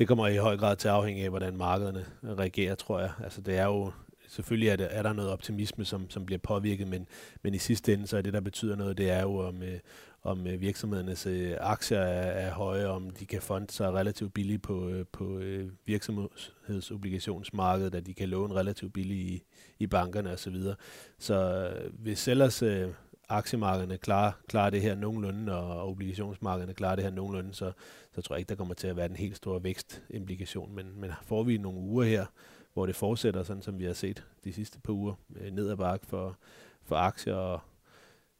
Det 0.00 0.08
kommer 0.08 0.26
i 0.26 0.36
høj 0.36 0.56
grad 0.56 0.76
til 0.76 0.88
at 0.88 0.94
afhænge 0.94 1.24
af, 1.24 1.30
hvordan 1.30 1.56
markederne 1.56 2.04
reagerer, 2.24 2.74
tror 2.74 3.00
jeg. 3.00 3.10
Altså 3.24 3.40
det 3.40 3.58
er 3.58 3.64
jo 3.64 3.92
selvfølgelig 4.28 4.68
er, 4.68 4.76
det, 4.76 4.88
er 4.90 5.02
der 5.02 5.12
noget 5.12 5.30
optimisme, 5.30 5.84
som, 5.84 6.10
som 6.10 6.26
bliver 6.26 6.38
påvirket, 6.38 6.88
men, 6.88 7.06
men 7.42 7.54
i 7.54 7.58
sidste 7.58 7.92
ende, 7.92 8.06
så 8.06 8.16
er 8.16 8.22
det, 8.22 8.32
der 8.32 8.40
betyder 8.40 8.76
noget, 8.76 8.98
det 8.98 9.10
er 9.10 9.22
jo, 9.22 9.36
om, 9.36 9.62
øh, 9.62 9.78
om 10.22 10.46
øh, 10.46 10.60
virksomhedernes 10.60 11.26
øh, 11.26 11.56
aktier 11.60 11.98
er, 11.98 12.30
er 12.30 12.52
høje, 12.52 12.86
om 12.86 13.10
de 13.10 13.26
kan 13.26 13.42
fonde 13.42 13.72
sig 13.72 13.92
relativt 13.92 14.34
billigt 14.34 14.62
på, 14.62 14.88
øh, 14.88 15.04
på 15.12 15.38
øh, 15.38 15.70
virksomhedsobligationsmarkedet, 15.86 17.94
at 17.94 18.06
de 18.06 18.14
kan 18.14 18.28
låne 18.28 18.54
relativt 18.54 18.92
billigt 18.92 19.30
i, 19.30 19.42
i 19.78 19.86
bankerne 19.86 20.32
osv. 20.32 20.62
Så, 20.62 20.74
så 21.18 21.68
øh, 21.68 21.92
hvis 21.98 22.28
ellers 22.28 22.62
øh, 22.62 22.88
aktiemarkederne 23.30 23.98
klarer, 23.98 24.32
klarer 24.48 24.70
det 24.70 24.82
her 24.82 24.94
nogenlunde, 24.94 25.58
og 25.58 25.88
obligationsmarkederne 25.88 26.74
klarer 26.74 26.96
det 26.96 27.04
her 27.04 27.10
nogenlunde, 27.10 27.54
så, 27.54 27.72
så 28.12 28.22
tror 28.22 28.34
jeg 28.34 28.40
ikke, 28.40 28.48
der 28.48 28.54
kommer 28.54 28.74
til 28.74 28.86
at 28.86 28.96
være 28.96 29.10
en 29.10 29.16
helt 29.16 29.36
stor 29.36 29.58
vækstimplikation. 29.58 30.74
Men, 30.74 31.00
men 31.00 31.10
får 31.22 31.42
vi 31.42 31.58
nogle 31.58 31.78
uger 31.78 32.04
her, 32.04 32.26
hvor 32.72 32.86
det 32.86 32.96
fortsætter, 32.96 33.42
sådan 33.42 33.62
som 33.62 33.78
vi 33.78 33.84
har 33.84 33.92
set 33.92 34.24
de 34.44 34.52
sidste 34.52 34.80
par 34.80 34.92
uger, 34.92 35.14
øh, 35.36 35.52
ned 35.52 35.70
ad 35.70 35.76
bakke 35.76 36.06
for, 36.06 36.36
for 36.82 36.96
aktier, 36.96 37.34
og 37.34 37.60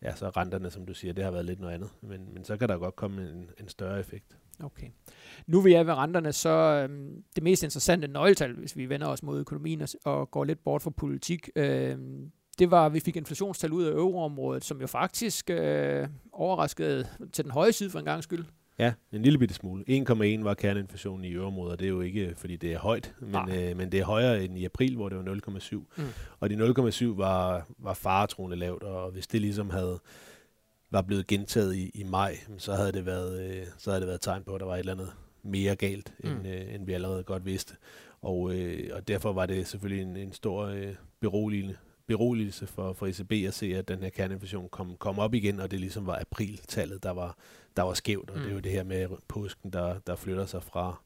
ja, 0.03 0.15
så 0.15 0.29
renterne, 0.29 0.71
som 0.71 0.87
du 0.87 0.95
siger, 0.95 1.13
det 1.13 1.25
har 1.25 1.31
været 1.31 1.45
lidt 1.45 1.61
noget 1.61 1.75
andet. 1.75 1.91
Men, 2.01 2.35
men 2.35 2.45
så 2.45 2.57
kan 2.57 2.69
der 2.69 2.79
godt 2.79 2.97
komme 2.97 3.31
en, 3.31 3.51
en 3.61 3.69
større 3.69 4.01
effekt. 4.01 4.37
Okay. 4.63 4.87
Nu 5.47 5.61
vil 5.61 5.73
jeg 5.73 5.87
ved 5.87 5.95
renterne, 5.95 6.33
så 6.33 6.51
øhm, 6.51 7.25
det 7.35 7.43
mest 7.43 7.63
interessante 7.63 8.09
nøgletal, 8.09 8.55
hvis 8.55 8.77
vi 8.77 8.89
vender 8.89 9.07
os 9.07 9.23
mod 9.23 9.41
økonomien 9.41 9.83
og, 9.83 9.89
og 10.05 10.31
går 10.31 10.45
lidt 10.45 10.65
bort 10.65 10.83
fra 10.83 10.91
politik, 10.91 11.51
øhm, 11.57 12.31
det 12.61 12.71
var, 12.71 12.87
at 12.87 12.95
vi 12.95 13.00
fik 13.00 13.17
inflationstal 13.17 13.73
ud 13.73 13.85
af 13.85 13.93
euroområdet, 13.93 14.64
som 14.64 14.81
jo 14.81 14.87
faktisk 14.87 15.50
øh, 15.50 16.09
overraskede 16.33 17.07
til 17.33 17.45
den 17.45 17.52
høje 17.52 17.73
side 17.73 17.90
for 17.90 17.99
en 17.99 18.05
gang 18.05 18.23
skyld. 18.23 18.45
Ja, 18.79 18.93
en 19.12 19.23
lille 19.23 19.38
bitte 19.38 19.55
smule. 19.55 19.85
1,1 19.88 20.43
var 20.43 20.55
kerneinflationen 20.55 21.25
i 21.25 21.33
euroområdet, 21.33 21.73
og 21.73 21.79
det 21.79 21.85
er 21.85 21.88
jo 21.88 22.00
ikke, 22.00 22.35
fordi 22.37 22.57
det 22.57 22.73
er 22.73 22.79
højt, 22.79 23.14
men, 23.21 23.50
øh, 23.50 23.76
men 23.76 23.93
det 23.93 24.00
er 24.00 24.05
højere 24.05 24.45
end 24.45 24.59
i 24.59 24.64
april, 24.64 24.97
hvor 24.97 25.09
det 25.09 25.19
var 25.19 25.59
0,7. 25.59 25.76
Mm. 25.97 26.05
Og 26.40 26.50
de 26.50 26.55
0,7 26.90 27.07
var, 27.07 27.67
var 27.79 27.95
faretroende 27.95 28.57
lavt, 28.57 28.83
og 28.83 29.11
hvis 29.11 29.26
det 29.26 29.40
ligesom 29.40 29.71
havde 29.71 30.00
var 30.93 31.02
blevet 31.02 31.26
gentaget 31.26 31.76
i, 31.76 31.90
i 31.95 32.05
maj, 32.05 32.37
så 32.59 32.75
havde 32.75 32.93
det 32.93 33.07
været 33.07 33.50
øh, 33.50 33.67
så 33.79 33.90
havde 33.90 34.00
det 34.00 34.09
været 34.09 34.21
tegn 34.21 34.43
på, 34.43 34.55
at 34.55 34.61
der 34.61 34.67
var 34.67 34.75
et 34.75 34.79
eller 34.79 34.93
andet 34.93 35.12
mere 35.43 35.76
galt, 35.76 36.14
mm. 36.25 36.31
end, 36.31 36.49
øh, 36.49 36.75
end 36.75 36.87
vi 36.87 36.93
allerede 36.93 37.23
godt 37.23 37.47
vidste. 37.47 37.75
Og, 38.23 38.55
øh, 38.55 38.90
og 38.93 39.09
derfor 39.09 39.33
var 39.33 39.47
det 39.47 39.67
selvfølgelig 39.67 40.02
en, 40.02 40.17
en 40.17 40.33
stor 40.33 40.67
øh, 40.67 40.95
beroligende 41.21 41.76
beroligelse 42.11 42.67
for, 42.67 42.93
for 42.93 43.07
ECB 43.07 43.33
at 43.33 43.55
se, 43.55 43.76
at 43.76 43.88
den 43.88 44.02
her 44.02 44.11
kerneinflation 44.11 44.69
kom, 44.69 44.97
kom 44.99 45.19
op 45.19 45.35
igen, 45.35 45.61
og 45.61 45.71
det 45.71 45.81
ligesom 45.81 46.07
var 46.07 46.19
apriltallet, 46.21 47.02
der 47.02 47.11
var, 47.11 47.37
der 47.76 47.83
var 47.83 47.95
skævt, 47.95 48.31
og 48.31 48.37
mm. 48.37 48.43
det 48.43 48.49
er 48.49 48.52
jo 48.52 48.57
mm. 48.57 48.62
det 48.62 48.73
her 48.73 48.85
med 48.85 49.09
påsken, 49.29 49.73
der, 49.73 49.99
der 49.99 50.17
flytter 50.17 50.47
sig 50.47 50.62
fra, 50.62 51.02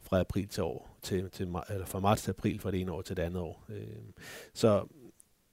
fra 0.00 0.20
april 0.20 0.48
til 0.48 0.62
år, 0.62 0.96
til, 1.02 1.30
til, 1.30 1.48
eller 1.70 1.86
fra 1.86 2.00
marts 2.00 2.22
til 2.22 2.30
april, 2.30 2.60
fra 2.60 2.70
det 2.70 2.80
ene 2.80 2.92
år 2.92 3.02
til 3.02 3.16
det 3.16 3.22
andet 3.22 3.42
år. 3.42 3.64
Øh, 3.68 3.86
så 4.54 4.86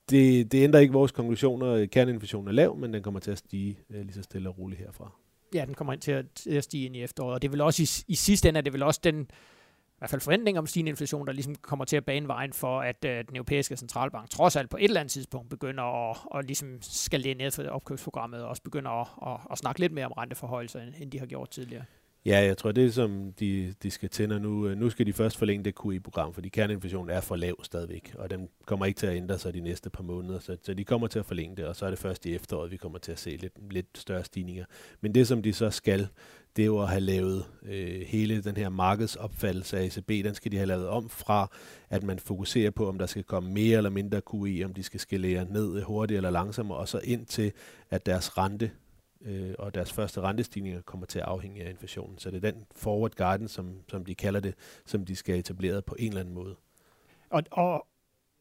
det, 0.10 0.52
det 0.52 0.64
ændrer 0.64 0.80
ikke 0.80 0.94
vores 0.94 1.12
konklusioner. 1.12 1.86
Kerneinflationen 1.86 2.48
er 2.48 2.52
lav, 2.52 2.78
men 2.78 2.94
den 2.94 3.04
kommer 3.04 3.20
til 3.20 3.32
at 3.32 3.38
stige 3.38 3.80
øh, 3.90 4.02
lige 4.02 4.14
så 4.14 4.22
stille 4.22 4.50
og 4.50 4.58
roligt 4.58 4.82
herfra. 4.82 5.12
Ja, 5.54 5.66
den 5.66 5.74
kommer 5.74 5.94
ind 5.94 6.02
til 6.02 6.12
at, 6.12 6.26
til 6.36 6.52
at 6.52 6.64
stige 6.64 6.86
ind 6.86 6.96
i 6.96 7.04
efteråret, 7.04 7.34
og 7.34 7.42
det 7.42 7.52
vil 7.52 7.62
også 7.62 7.84
i, 7.84 8.12
i 8.12 8.16
sidste 8.16 8.50
ende, 8.50 8.58
er 8.58 8.62
det 8.62 8.74
vil 8.74 8.84
også 8.84 9.00
den, 9.04 9.28
i 9.96 9.98
hvert 9.98 10.10
fald 10.10 10.22
forventning 10.22 10.58
om 10.58 10.68
stigende 10.68 10.90
inflation, 10.90 11.28
der 11.28 11.34
ligesom 11.34 11.56
kommer 11.56 11.86
til 11.86 11.98
at 11.98 12.06
bane 12.06 12.28
vejen 12.28 12.54
for, 12.54 12.82
at 12.82 13.06
øh, 13.06 13.24
den 13.28 13.36
europæiske 13.36 13.78
centralbank 13.78 14.30
trods 14.30 14.56
alt 14.56 14.70
på 14.70 14.78
et 14.78 14.84
eller 14.84 15.00
andet 15.00 15.12
tidspunkt 15.12 15.50
begynder 15.50 15.84
at, 15.84 16.18
at 16.36 16.46
ligesom 16.46 16.78
skalere 16.82 17.34
ned 17.34 17.52
for 17.52 17.64
opkøbsprogrammet, 17.64 18.44
og 18.44 18.50
også 18.50 18.64
begynder 18.64 18.92
at, 18.92 19.08
at, 19.28 19.40
at 19.52 19.58
snakke 19.58 19.80
lidt 19.80 19.92
mere 19.92 20.06
om 20.06 20.12
renteforholdelser, 20.12 20.80
end 21.02 21.12
de 21.12 21.20
har 21.20 21.26
gjort 21.26 21.50
tidligere. 21.50 21.84
Ja, 22.26 22.40
jeg 22.40 22.58
tror, 22.58 22.72
det 22.72 22.86
er 22.86 22.92
som 22.92 23.34
de, 23.40 23.74
de 23.84 23.92
skal 23.92 24.10
tænde 24.10 24.40
nu, 24.40 24.68
øh, 24.68 24.78
nu 24.78 24.90
skal 24.90 25.06
de 25.06 25.14
først 25.14 25.38
forlænge 25.38 25.64
det 25.64 25.76
QE-program, 25.84 26.34
fordi 26.34 26.50
kerneinflationen 26.50 27.16
er 27.16 27.22
for 27.22 27.36
lav 27.36 27.64
stadigvæk, 27.64 28.16
og 28.18 28.30
den 28.30 28.50
kommer 28.66 28.86
ikke 28.86 28.98
til 28.98 29.08
at 29.08 29.16
ændre 29.16 29.40
sig 29.40 29.54
de 29.54 29.60
næste 29.60 29.90
par 29.90 30.04
måneder, 30.04 30.40
så, 30.40 30.58
så 30.64 30.74
de 30.74 30.86
kommer 30.86 31.08
til 31.08 31.20
at 31.20 31.26
forlænge 31.26 31.56
det, 31.56 31.66
og 31.66 31.76
så 31.76 31.86
er 31.86 31.90
det 31.90 32.00
først 32.00 32.26
i 32.26 32.36
efteråret, 32.36 32.72
vi 32.72 32.78
kommer 32.78 32.98
til 32.98 33.12
at 33.12 33.20
se 33.20 33.30
lidt, 33.30 33.74
lidt 33.74 33.98
større 33.98 34.24
stigninger. 34.24 34.66
Men 35.02 35.16
det, 35.16 35.28
som 35.28 35.42
de 35.42 35.54
så 35.54 35.70
skal, 35.70 36.08
det 36.56 36.62
er 36.62 36.66
jo 36.66 36.82
at 36.82 36.88
have 36.88 37.02
lavet 37.02 37.46
øh, 37.66 38.02
hele 38.02 38.42
den 38.42 38.58
her 38.58 38.70
markedsopfattelse 38.70 39.78
af 39.78 39.84
ECB, 39.84 40.10
den 40.10 40.36
skal 40.36 40.52
de 40.52 40.58
have 40.58 40.68
lavet 40.68 40.88
om 40.88 41.10
fra, 41.10 41.52
at 41.90 42.04
man 42.04 42.20
fokuserer 42.20 42.72
på, 42.72 42.90
om 42.90 42.98
der 42.98 43.06
skal 43.06 43.24
komme 43.24 43.52
mere 43.52 43.78
eller 43.78 43.90
mindre 43.90 44.22
QE, 44.32 44.66
om 44.66 44.74
de 44.74 44.84
skal 44.84 45.00
skalere 45.00 45.46
ned 45.46 45.82
hurtigt 45.82 46.18
eller 46.18 46.30
langsommere, 46.30 46.78
og 46.78 46.88
så 46.88 47.00
ind 47.04 47.26
til, 47.26 47.52
at 47.90 48.06
deres 48.06 48.38
rente 48.38 48.72
øh, 49.26 49.54
og 49.60 49.74
deres 49.74 49.94
første 49.94 50.22
rentestigninger 50.22 50.82
kommer 50.82 51.06
til 51.06 51.20
at 51.20 51.26
afhænge 51.26 51.64
af 51.64 51.70
inflationen. 51.70 52.18
Så 52.18 52.32
det 52.32 52.46
er 52.46 52.52
den 52.52 52.66
forward 52.76 53.12
garden, 53.12 53.48
som, 53.48 53.80
som 53.90 54.06
de 54.06 54.16
kalder 54.16 54.40
det, 54.40 54.56
som 54.86 55.06
de 55.06 55.16
skal 55.16 55.40
etablere 55.40 55.82
på 55.82 55.96
en 56.00 56.08
eller 56.08 56.20
anden 56.20 56.34
måde. 56.34 56.56
Og, 57.30 57.44
og, 57.52 57.88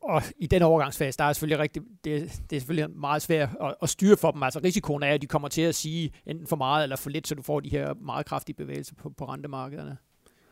og 0.03 0.23
i 0.37 0.47
den 0.47 0.63
overgangsfase, 0.63 1.19
der 1.19 1.25
er 1.25 1.33
selvfølgelig 1.33 1.59
rigtig, 1.59 1.83
det, 2.05 2.43
det 2.51 2.57
er 2.57 2.61
selvfølgelig 2.61 2.97
meget 2.97 3.23
svært 3.23 3.49
at, 3.61 3.75
at 3.83 3.89
styre 3.89 4.17
for 4.17 4.31
dem. 4.31 4.43
Altså 4.43 4.61
risikoen 4.65 5.03
er, 5.03 5.15
at 5.15 5.23
de 5.23 5.27
kommer 5.27 5.49
til 5.49 5.63
at 5.63 5.75
sige 5.75 6.13
enten 6.27 6.47
for 6.47 6.57
meget 6.57 6.83
eller 6.83 6.97
for 6.97 7.11
lidt, 7.11 7.29
så 7.29 7.35
du 7.35 7.43
får 7.43 7.61
de 7.61 7.69
her 7.69 7.95
meget 7.95 8.27
kraftige 8.27 8.57
bevægelser 8.57 8.95
på, 8.95 9.11
på 9.11 9.25
rentemarkederne. 9.25 9.97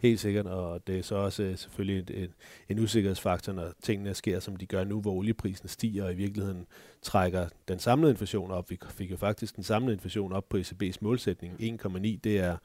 Helt 0.03 0.21
sikkert, 0.21 0.47
og 0.47 0.87
det 0.87 0.99
er 0.99 1.03
så 1.03 1.15
også 1.15 1.43
øh, 1.43 1.59
selvfølgelig 1.59 2.17
en, 2.17 2.35
en 2.69 2.79
usikkerhedsfaktor, 2.79 3.53
når 3.53 3.73
tingene 3.83 4.15
sker, 4.15 4.41
som 4.41 4.57
de 4.57 4.67
gør 4.67 4.85
nu, 4.85 5.01
hvor 5.01 5.13
olieprisen 5.13 5.69
stiger, 5.69 6.05
og 6.05 6.13
i 6.13 6.15
virkeligheden 6.15 6.67
trækker 7.03 7.49
den 7.69 7.79
samlede 7.79 8.11
inflation 8.11 8.51
op. 8.51 8.71
Vi 8.71 8.79
fik 8.91 9.11
jo 9.11 9.17
faktisk 9.17 9.57
den 9.57 9.65
samlede 9.65 9.93
inflation 9.93 10.33
op 10.33 10.49
på 10.49 10.57
ECB's 10.57 10.97
målsætning. 11.01 11.81
1,9, 11.83 11.99
det 12.25 12.39
er, 12.39 12.57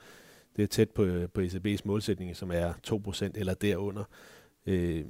det 0.56 0.64
er 0.64 0.68
tæt 0.68 0.90
på, 0.90 1.04
øh, 1.04 1.30
på 1.30 1.42
ECB's 1.42 1.82
målsætning, 1.86 2.36
som 2.36 2.52
er 2.52 2.74
2% 2.88 3.32
eller 3.36 3.54
derunder. 3.54 4.04
Øh, 4.66 5.06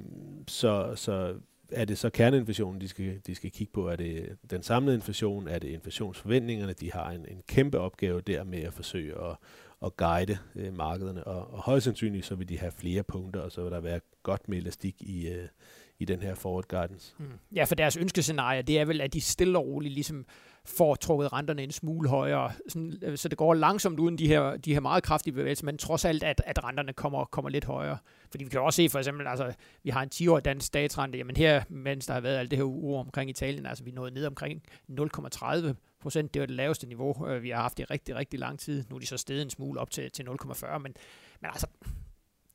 så, 0.48 0.92
så 0.94 1.34
er 1.72 1.84
det 1.84 1.98
så 1.98 2.10
kerneinflationen, 2.10 2.80
de 2.80 2.88
skal, 2.88 3.20
de 3.26 3.34
skal 3.34 3.50
kigge 3.50 3.72
på? 3.72 3.88
Er 3.88 3.96
det 3.96 4.36
den 4.50 4.62
samlede 4.62 4.94
inflation? 4.94 5.48
Er 5.48 5.58
det 5.58 5.68
inflationsforventningerne? 5.68 6.72
De 6.72 6.92
har 6.92 7.10
en, 7.10 7.26
en 7.28 7.42
kæmpe 7.46 7.78
opgave 7.78 8.20
der 8.20 8.44
med 8.44 8.62
at 8.62 8.72
forsøge 8.72 9.14
at, 9.14 9.36
at 9.84 9.96
guide 9.96 10.38
øh, 10.56 10.76
markederne, 10.76 11.24
og, 11.24 11.54
og 11.54 11.58
højst 11.58 11.84
sandsynligt 11.84 12.26
så 12.26 12.34
vil 12.34 12.48
de 12.48 12.58
have 12.58 12.72
flere 12.72 13.02
punkter, 13.02 13.40
og 13.40 13.52
så 13.52 13.62
vil 13.62 13.72
der 13.72 13.80
være 13.80 14.00
godt 14.22 14.48
med 14.48 14.58
elastik 14.58 15.02
i, 15.02 15.28
øh, 15.28 15.48
i 15.98 16.04
den 16.04 16.22
her 16.22 16.34
forward 16.34 16.64
guidance. 16.68 17.14
Mm. 17.18 17.26
Ja, 17.54 17.64
for 17.64 17.74
deres 17.74 17.96
ønskescenarie, 17.96 18.62
det 18.62 18.78
er 18.78 18.84
vel, 18.84 19.00
at 19.00 19.12
de 19.12 19.20
stille 19.20 19.58
og 19.58 19.66
roligt 19.66 19.94
ligesom 19.94 20.26
får 20.64 20.94
trukket 20.94 21.32
renterne 21.32 21.62
en 21.62 21.72
smule 21.72 22.08
højere, 22.08 22.52
sådan, 22.68 22.94
øh, 23.02 23.18
så 23.18 23.28
det 23.28 23.38
går 23.38 23.54
langsomt 23.54 24.00
uden 24.00 24.18
de 24.18 24.26
her, 24.26 24.56
de 24.56 24.72
her 24.72 24.80
meget 24.80 25.02
kraftige 25.02 25.34
bevægelser, 25.34 25.64
men 25.64 25.78
trods 25.78 26.04
alt, 26.04 26.22
at, 26.22 26.42
at 26.46 26.64
renterne 26.64 26.92
kommer, 26.92 27.24
kommer 27.24 27.48
lidt 27.48 27.64
højere. 27.64 27.98
Fordi 28.30 28.44
vi 28.44 28.50
kan 28.50 28.60
også 28.60 28.76
se 28.76 28.88
for 28.88 28.98
eksempel, 28.98 29.26
altså, 29.26 29.54
vi 29.82 29.90
har 29.90 30.02
en 30.02 30.10
10-årig 30.14 30.44
dansk 30.44 30.66
statsrente, 30.66 31.18
jamen 31.18 31.36
her, 31.36 31.62
mens 31.68 32.06
der 32.06 32.14
har 32.14 32.20
været 32.20 32.36
alt 32.36 32.50
det 32.50 32.56
her 32.56 32.64
uro 32.64 32.96
omkring 32.96 33.30
Italien, 33.30 33.66
altså 33.66 33.84
vi 33.84 33.90
nåede 33.90 34.14
ned 34.14 34.26
omkring 34.26 34.62
0,30 34.90 35.74
procent, 36.00 36.34
det 36.34 36.40
var 36.40 36.46
det 36.46 36.56
laveste 36.56 36.86
niveau, 36.86 37.28
øh, 37.28 37.42
vi 37.42 37.50
har 37.50 37.62
haft 37.62 37.78
i 37.78 37.84
rigtig, 37.84 38.16
rigtig 38.16 38.40
lang 38.40 38.58
tid. 38.58 38.84
Nu 38.90 38.96
er 38.96 39.00
de 39.00 39.06
så 39.06 39.16
steget 39.16 39.42
en 39.42 39.50
smule 39.50 39.80
op 39.80 39.90
til, 39.90 40.10
til 40.10 40.22
0,40, 40.22 40.78
men, 40.78 40.94
men 41.40 41.50
altså, 41.50 41.66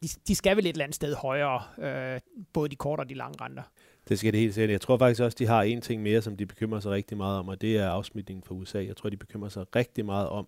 de, 0.04 0.08
de 0.28 0.36
skal 0.36 0.58
vel 0.58 0.66
et 0.66 0.70
eller 0.70 0.84
andet 0.84 0.96
sted 0.96 1.16
højere, 1.16 1.62
øh, 1.78 2.20
både 2.54 2.70
de 2.70 2.76
korte 2.76 3.02
og 3.02 3.10
de 3.10 3.14
lange 3.14 3.42
renter. 3.42 3.64
Det 4.10 4.20
skal 4.20 4.34
det 4.34 4.40
helt 4.40 4.54
sikkert. 4.54 4.72
Jeg 4.72 4.82
tror 4.82 4.98
faktisk 4.98 5.22
også, 5.22 5.36
de 5.40 5.46
har 5.46 5.64
en 5.64 5.82
ting 5.82 6.02
mere, 6.02 6.22
som 6.22 6.38
de 6.38 6.46
bekymrer 6.46 6.80
sig 6.80 6.92
rigtig 6.92 7.18
meget 7.18 7.40
om, 7.40 7.48
og 7.48 7.62
det 7.62 7.78
er 7.78 7.90
afsmitningen 7.90 8.44
fra 8.44 8.56
USA. 8.56 8.86
Jeg 8.86 8.96
tror, 8.96 9.10
de 9.10 9.18
bekymrer 9.18 9.50
sig 9.50 9.76
rigtig 9.76 10.06
meget 10.06 10.28
om, 10.28 10.48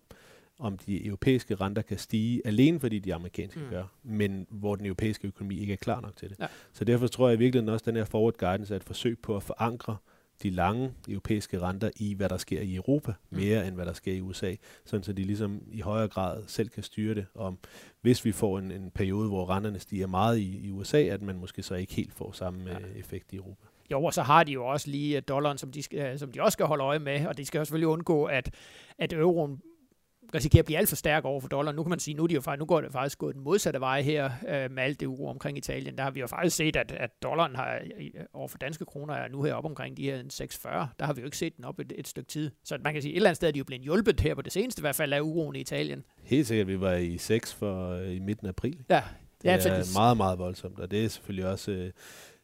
om 0.58 0.78
de 0.78 1.06
europæiske 1.06 1.54
renter 1.54 1.82
kan 1.82 1.98
stige, 1.98 2.46
alene 2.46 2.80
fordi 2.80 2.98
de 2.98 3.14
amerikanske 3.14 3.60
mm. 3.60 3.70
gør, 3.70 3.84
men 4.02 4.46
hvor 4.50 4.76
den 4.76 4.86
europæiske 4.86 5.28
økonomi 5.28 5.58
ikke 5.60 5.72
er 5.72 5.76
klar 5.76 6.00
nok 6.00 6.16
til 6.16 6.28
det. 6.28 6.38
Ja. 6.38 6.46
Så 6.72 6.84
derfor 6.84 7.06
tror 7.06 7.28
jeg 7.28 7.38
virkelig 7.38 7.72
også, 7.72 7.82
at 7.82 7.86
den 7.86 7.96
her 7.96 8.04
forward 8.04 8.34
guidance 8.34 8.74
er 8.74 8.76
et 8.76 8.84
forsøg 8.84 9.18
på 9.18 9.36
at 9.36 9.42
forankre 9.42 9.92
øh, 9.92 10.15
de 10.42 10.50
lange 10.50 10.92
europæiske 11.08 11.60
renter 11.60 11.90
i, 11.96 12.14
hvad 12.14 12.28
der 12.28 12.36
sker 12.36 12.60
i 12.60 12.74
Europa, 12.74 13.12
mm. 13.30 13.38
mere 13.38 13.62
mm. 13.62 13.68
end 13.68 13.74
hvad 13.74 13.86
der 13.86 13.92
sker 13.92 14.12
i 14.12 14.20
USA, 14.20 14.54
sådan 14.84 15.04
så 15.04 15.12
de 15.12 15.24
ligesom 15.24 15.62
i 15.72 15.80
højere 15.80 16.08
grad 16.08 16.44
selv 16.46 16.68
kan 16.68 16.82
styre 16.82 17.14
det. 17.14 17.26
Om 17.34 17.58
hvis 18.00 18.24
vi 18.24 18.32
får 18.32 18.58
en, 18.58 18.70
en 18.70 18.90
periode, 18.90 19.28
hvor 19.28 19.50
renterne 19.50 19.78
stiger 19.78 20.06
meget 20.06 20.38
i, 20.38 20.66
i 20.66 20.70
USA, 20.70 21.02
at 21.02 21.22
man 21.22 21.38
måske 21.38 21.62
så 21.62 21.74
ikke 21.74 21.94
helt 21.94 22.14
får 22.14 22.32
samme 22.32 22.70
ja. 22.70 22.78
Øh, 22.78 22.96
effekt 22.96 23.32
i 23.32 23.36
Europa. 23.36 23.66
Jo, 23.90 24.04
og 24.04 24.14
så 24.14 24.22
har 24.22 24.44
de 24.44 24.52
jo 24.52 24.66
også 24.66 24.90
lige 24.90 25.20
dollaren, 25.20 25.58
som 25.58 25.72
de, 25.72 25.82
skal, 25.82 26.18
som 26.18 26.32
de 26.32 26.42
også 26.42 26.56
skal 26.56 26.66
holde 26.66 26.84
øje 26.84 26.98
med, 26.98 27.26
og 27.26 27.36
de 27.36 27.44
skal 27.44 27.58
jo 27.58 27.64
selvfølgelig 27.64 27.88
undgå, 27.88 28.24
at, 28.24 28.54
at 28.98 29.12
euroen 29.12 29.60
risikerer 30.34 30.62
at 30.62 30.66
blive 30.66 30.78
alt 30.78 30.88
for 30.88 30.96
stærk 30.96 31.24
over 31.24 31.40
for 31.40 31.48
dollar. 31.48 31.72
Nu 31.72 31.82
kan 31.82 31.90
man 31.90 31.98
sige, 31.98 32.14
nu, 32.14 32.22
er 32.22 32.26
de 32.26 32.34
jo 32.34 32.40
faktisk, 32.40 32.58
nu 32.58 32.64
går 32.64 32.80
det 32.80 32.92
faktisk 32.92 33.18
gået 33.18 33.34
den 33.34 33.44
modsatte 33.44 33.80
vej 33.80 34.02
her 34.02 34.30
øh, 34.48 34.70
med 34.70 34.82
alt 34.82 35.00
det 35.00 35.06
uro 35.06 35.28
omkring 35.28 35.58
Italien. 35.58 35.98
Der 35.98 36.04
har 36.04 36.10
vi 36.10 36.20
jo 36.20 36.26
faktisk 36.26 36.56
set, 36.56 36.76
at, 36.76 36.92
at 36.92 37.10
dollaren 37.22 37.56
har 37.56 37.78
over 38.32 38.48
for 38.48 38.58
danske 38.58 38.84
kroner 38.84 39.14
er 39.14 39.28
nu 39.28 39.42
her 39.42 39.54
op 39.54 39.64
omkring 39.64 39.96
de 39.96 40.02
her 40.02 40.22
6,40. 40.22 40.68
Der 40.98 41.04
har 41.04 41.12
vi 41.12 41.20
jo 41.20 41.24
ikke 41.24 41.36
set 41.36 41.56
den 41.56 41.64
op 41.64 41.78
et, 41.78 41.92
et 41.96 42.08
stykke 42.08 42.28
tid. 42.28 42.50
Så 42.64 42.78
man 42.84 42.92
kan 42.92 43.02
sige, 43.02 43.12
at 43.12 43.14
et 43.14 43.16
eller 43.16 43.30
andet 43.30 43.36
sted 43.36 43.48
er 43.48 43.52
de 43.52 43.58
jo 43.58 43.64
blevet 43.64 43.82
hjulpet 43.82 44.20
her 44.20 44.34
på 44.34 44.42
det 44.42 44.52
seneste, 44.52 44.80
i 44.80 44.82
hvert 44.82 44.96
fald 44.96 45.12
af 45.12 45.20
uroen 45.20 45.56
i 45.56 45.60
Italien. 45.60 46.04
Helt 46.22 46.46
sikkert, 46.46 46.68
vi 46.68 46.80
var 46.80 46.92
i 46.92 47.18
6 47.18 47.54
for 47.54 47.90
øh, 47.90 48.16
i 48.16 48.18
midten 48.18 48.46
af 48.46 48.50
april. 48.50 48.84
Ja. 48.90 49.02
Det 49.42 49.50
er 49.50 49.76
ja, 49.76 49.82
meget, 49.94 50.16
meget 50.16 50.38
voldsomt, 50.38 50.80
og 50.80 50.90
det 50.90 51.04
er 51.04 51.08
selvfølgelig 51.08 51.50
også... 51.50 51.70
Øh, 51.72 51.90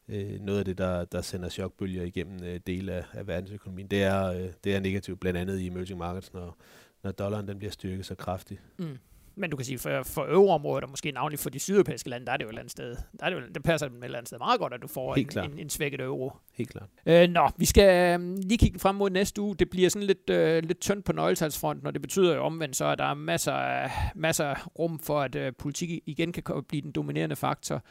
øh, 0.08 0.40
noget 0.40 0.58
af 0.58 0.64
det, 0.64 0.78
der, 0.78 1.04
der 1.04 1.20
sender 1.20 1.48
chokbølger 1.48 2.02
igennem 2.02 2.44
øh, 2.44 2.60
dele 2.66 2.92
af, 2.92 3.04
af 3.12 3.26
verdensøkonomien. 3.26 3.86
Det 3.86 4.02
er, 4.02 4.24
øh, 4.26 4.48
det 4.64 4.74
er 4.74 4.80
negativt, 4.80 5.20
blandt 5.20 5.38
andet 5.38 5.58
i 5.58 5.66
emerging 5.66 5.98
markets, 5.98 6.32
når, 6.32 6.56
når 7.04 7.12
dollaren 7.12 7.48
den 7.48 7.58
bliver 7.58 7.70
styrket 7.70 8.06
så 8.06 8.14
kraftigt. 8.14 8.60
Mm. 8.78 8.98
Men 9.34 9.50
du 9.50 9.56
kan 9.56 9.66
sige, 9.66 9.78
for, 9.78 10.02
for 10.02 10.24
øvreområdet, 10.24 10.84
og 10.84 10.90
måske 10.90 11.10
navnligt 11.10 11.42
for 11.42 11.50
de 11.50 11.58
sydeuropæiske 11.58 12.10
lande, 12.10 12.26
der 12.26 12.32
er 12.32 12.36
det 12.36 12.44
jo 12.44 12.48
et 12.48 12.50
eller 12.50 12.60
andet 12.60 12.70
sted. 12.70 12.96
Der 13.20 13.26
er 13.26 13.30
det, 13.30 13.36
jo, 13.36 13.42
det 13.54 13.62
passer 13.62 13.88
dem 13.88 13.96
et 13.96 14.04
eller 14.04 14.18
andet 14.18 14.28
sted 14.28 14.38
meget 14.38 14.60
godt, 14.60 14.74
at 14.74 14.82
du 14.82 14.88
får 14.88 15.14
en, 15.14 15.28
en, 15.44 15.58
en 15.58 15.70
svækket 15.70 16.00
euro. 16.00 16.32
Helt 16.54 16.70
klart. 16.70 16.88
Øh, 17.06 17.28
nå, 17.28 17.50
vi 17.56 17.64
skal 17.64 18.20
øh, 18.20 18.36
lige 18.36 18.58
kigge 18.58 18.78
frem 18.78 18.94
mod 18.94 19.10
næste 19.10 19.40
uge. 19.40 19.54
Det 19.54 19.70
bliver 19.70 19.90
sådan 19.90 20.06
lidt, 20.06 20.30
øh, 20.30 20.62
lidt 20.62 20.80
tyndt 20.80 21.04
på 21.04 21.12
nøgletalsfronten, 21.12 21.86
og 21.86 21.92
det 21.92 22.02
betyder 22.02 22.34
jo 22.34 22.44
omvendt 22.44 22.76
så, 22.76 22.84
at 22.84 22.98
der 22.98 23.04
er 23.04 23.14
masser, 23.14 23.88
masser 24.14 24.68
rum 24.78 24.98
for, 24.98 25.20
at 25.20 25.34
øh, 25.34 25.52
politik 25.58 25.90
igen 26.06 26.32
kan 26.32 26.42
blive 26.68 26.82
den 26.82 26.92
dominerende 26.92 27.36
faktor. 27.36 27.82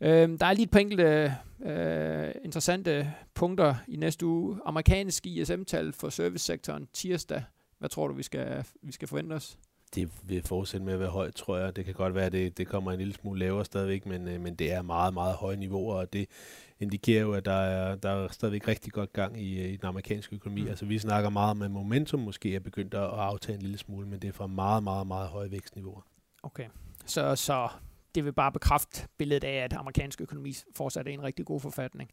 Øh, 0.00 0.28
der 0.40 0.46
er 0.46 0.52
lige 0.52 0.64
et 0.64 0.70
par 0.70 0.80
enkelte 0.80 1.34
øh, 1.66 2.32
interessante 2.44 3.14
punkter 3.34 3.74
i 3.88 3.96
næste 3.96 4.26
uge. 4.26 4.58
Amerikansk 4.66 5.26
ISM-tal 5.26 5.92
for 5.92 6.08
servicesektoren 6.08 6.86
tirsdag 6.92 7.42
hvad 7.84 7.88
tror 7.90 8.08
du, 8.08 8.14
vi 8.14 8.22
skal, 8.22 8.64
vi 8.82 8.92
skal 8.92 9.08
forvente 9.08 9.34
os? 9.34 9.58
Det 9.94 10.10
vil 10.22 10.42
fortsætte 10.42 10.86
med 10.86 10.92
at 10.92 11.00
være 11.00 11.08
højt, 11.08 11.34
tror 11.34 11.56
jeg. 11.56 11.76
Det 11.76 11.84
kan 11.84 11.94
godt 11.94 12.14
være, 12.14 12.26
at 12.26 12.32
det, 12.32 12.58
det 12.58 12.66
kommer 12.66 12.92
en 12.92 12.98
lille 12.98 13.14
smule 13.14 13.38
lavere 13.38 13.64
stadigvæk, 13.64 14.06
men, 14.06 14.28
øh, 14.28 14.40
men 14.40 14.54
det 14.54 14.72
er 14.72 14.82
meget, 14.82 15.14
meget 15.14 15.34
høje 15.34 15.56
niveauer, 15.56 15.94
og 15.94 16.12
det 16.12 16.28
indikerer 16.80 17.20
jo, 17.20 17.32
at 17.32 17.44
der 17.44 17.52
er, 17.52 17.96
der 17.96 18.10
er 18.10 18.28
stadigvæk 18.28 18.68
rigtig 18.68 18.92
godt 18.92 19.12
gang 19.12 19.40
i, 19.40 19.60
øh, 19.60 19.68
i 19.68 19.76
den 19.76 19.86
amerikanske 19.86 20.36
økonomi. 20.36 20.62
Mm. 20.62 20.68
Altså 20.68 20.86
vi 20.86 20.98
snakker 20.98 21.30
meget 21.30 21.50
om, 21.50 21.62
at 21.62 21.70
momentum 21.70 22.20
måske 22.20 22.54
er 22.54 22.60
begyndt 22.60 22.94
at 22.94 23.00
aftage 23.00 23.56
en 23.56 23.62
lille 23.62 23.78
smule, 23.78 24.06
men 24.06 24.18
det 24.18 24.28
er 24.28 24.32
fra 24.32 24.46
meget, 24.46 24.82
meget, 24.82 25.06
meget 25.06 25.28
høje 25.28 25.50
vækstniveauer. 25.50 26.02
Okay, 26.42 26.66
så, 27.06 27.36
så 27.36 27.68
det 28.14 28.24
vil 28.24 28.32
bare 28.32 28.52
bekræfte 28.52 29.08
billedet 29.18 29.44
af, 29.44 29.64
at 29.64 29.72
amerikansk 29.72 30.20
økonomi 30.20 30.54
fortsat 30.76 31.08
er 31.08 31.10
en 31.10 31.22
rigtig 31.22 31.46
god 31.46 31.60
forfatning. 31.60 32.10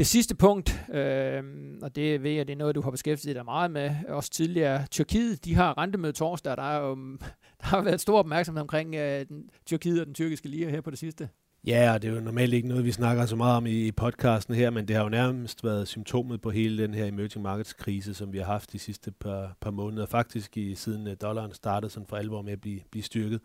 Det 0.00 0.06
sidste 0.06 0.34
punkt, 0.34 0.84
øh, 0.92 1.42
og 1.82 1.96
det 1.96 2.22
ved 2.22 2.30
jeg, 2.30 2.46
det 2.46 2.52
er 2.52 2.56
noget, 2.56 2.74
du 2.74 2.80
har 2.80 2.90
beskæftiget 2.90 3.36
dig 3.36 3.44
meget 3.44 3.70
med, 3.70 3.90
også 4.08 4.30
tidligere. 4.30 4.86
Tyrkiet, 4.90 5.44
de 5.44 5.54
har 5.54 5.78
rentemøde 5.78 6.12
torsdag, 6.12 6.56
der, 6.56 6.62
er 6.62 6.86
jo, 6.86 6.94
der 7.60 7.66
har 7.66 7.82
været 7.82 8.00
stor 8.00 8.18
opmærksomhed 8.18 8.60
omkring 8.60 8.94
øh, 8.94 9.26
den, 9.28 9.50
Tyrkiet 9.66 10.00
og 10.00 10.06
den 10.06 10.14
tyrkiske 10.14 10.48
lige 10.48 10.70
her 10.70 10.80
på 10.80 10.90
det 10.90 10.98
sidste. 10.98 11.28
Ja, 11.66 11.92
og 11.94 12.02
det 12.02 12.10
er 12.10 12.14
jo 12.14 12.20
normalt 12.20 12.54
ikke 12.54 12.68
noget, 12.68 12.84
vi 12.84 12.92
snakker 12.92 13.26
så 13.26 13.36
meget 13.36 13.56
om 13.56 13.66
i, 13.66 13.86
i 13.86 13.92
podcasten 13.92 14.54
her, 14.54 14.70
men 14.70 14.88
det 14.88 14.96
har 14.96 15.02
jo 15.02 15.08
nærmest 15.08 15.64
været 15.64 15.88
symptomet 15.88 16.40
på 16.40 16.50
hele 16.50 16.82
den 16.82 16.94
her 16.94 17.06
emerging 17.06 17.42
markets 17.42 17.72
krise, 17.72 18.14
som 18.14 18.32
vi 18.32 18.38
har 18.38 18.44
haft 18.44 18.72
de 18.72 18.78
sidste 18.78 19.10
par, 19.10 19.56
par 19.60 19.70
måneder. 19.70 20.06
Faktisk 20.06 20.56
i, 20.56 20.74
siden 20.74 21.06
øh, 21.06 21.16
dollaren 21.22 21.52
startede 21.52 21.92
sådan 21.92 22.06
for 22.06 22.16
alvor 22.16 22.42
med 22.42 22.52
at 22.52 22.60
blive, 22.60 22.80
blive 22.90 23.02
styrket. 23.02 23.40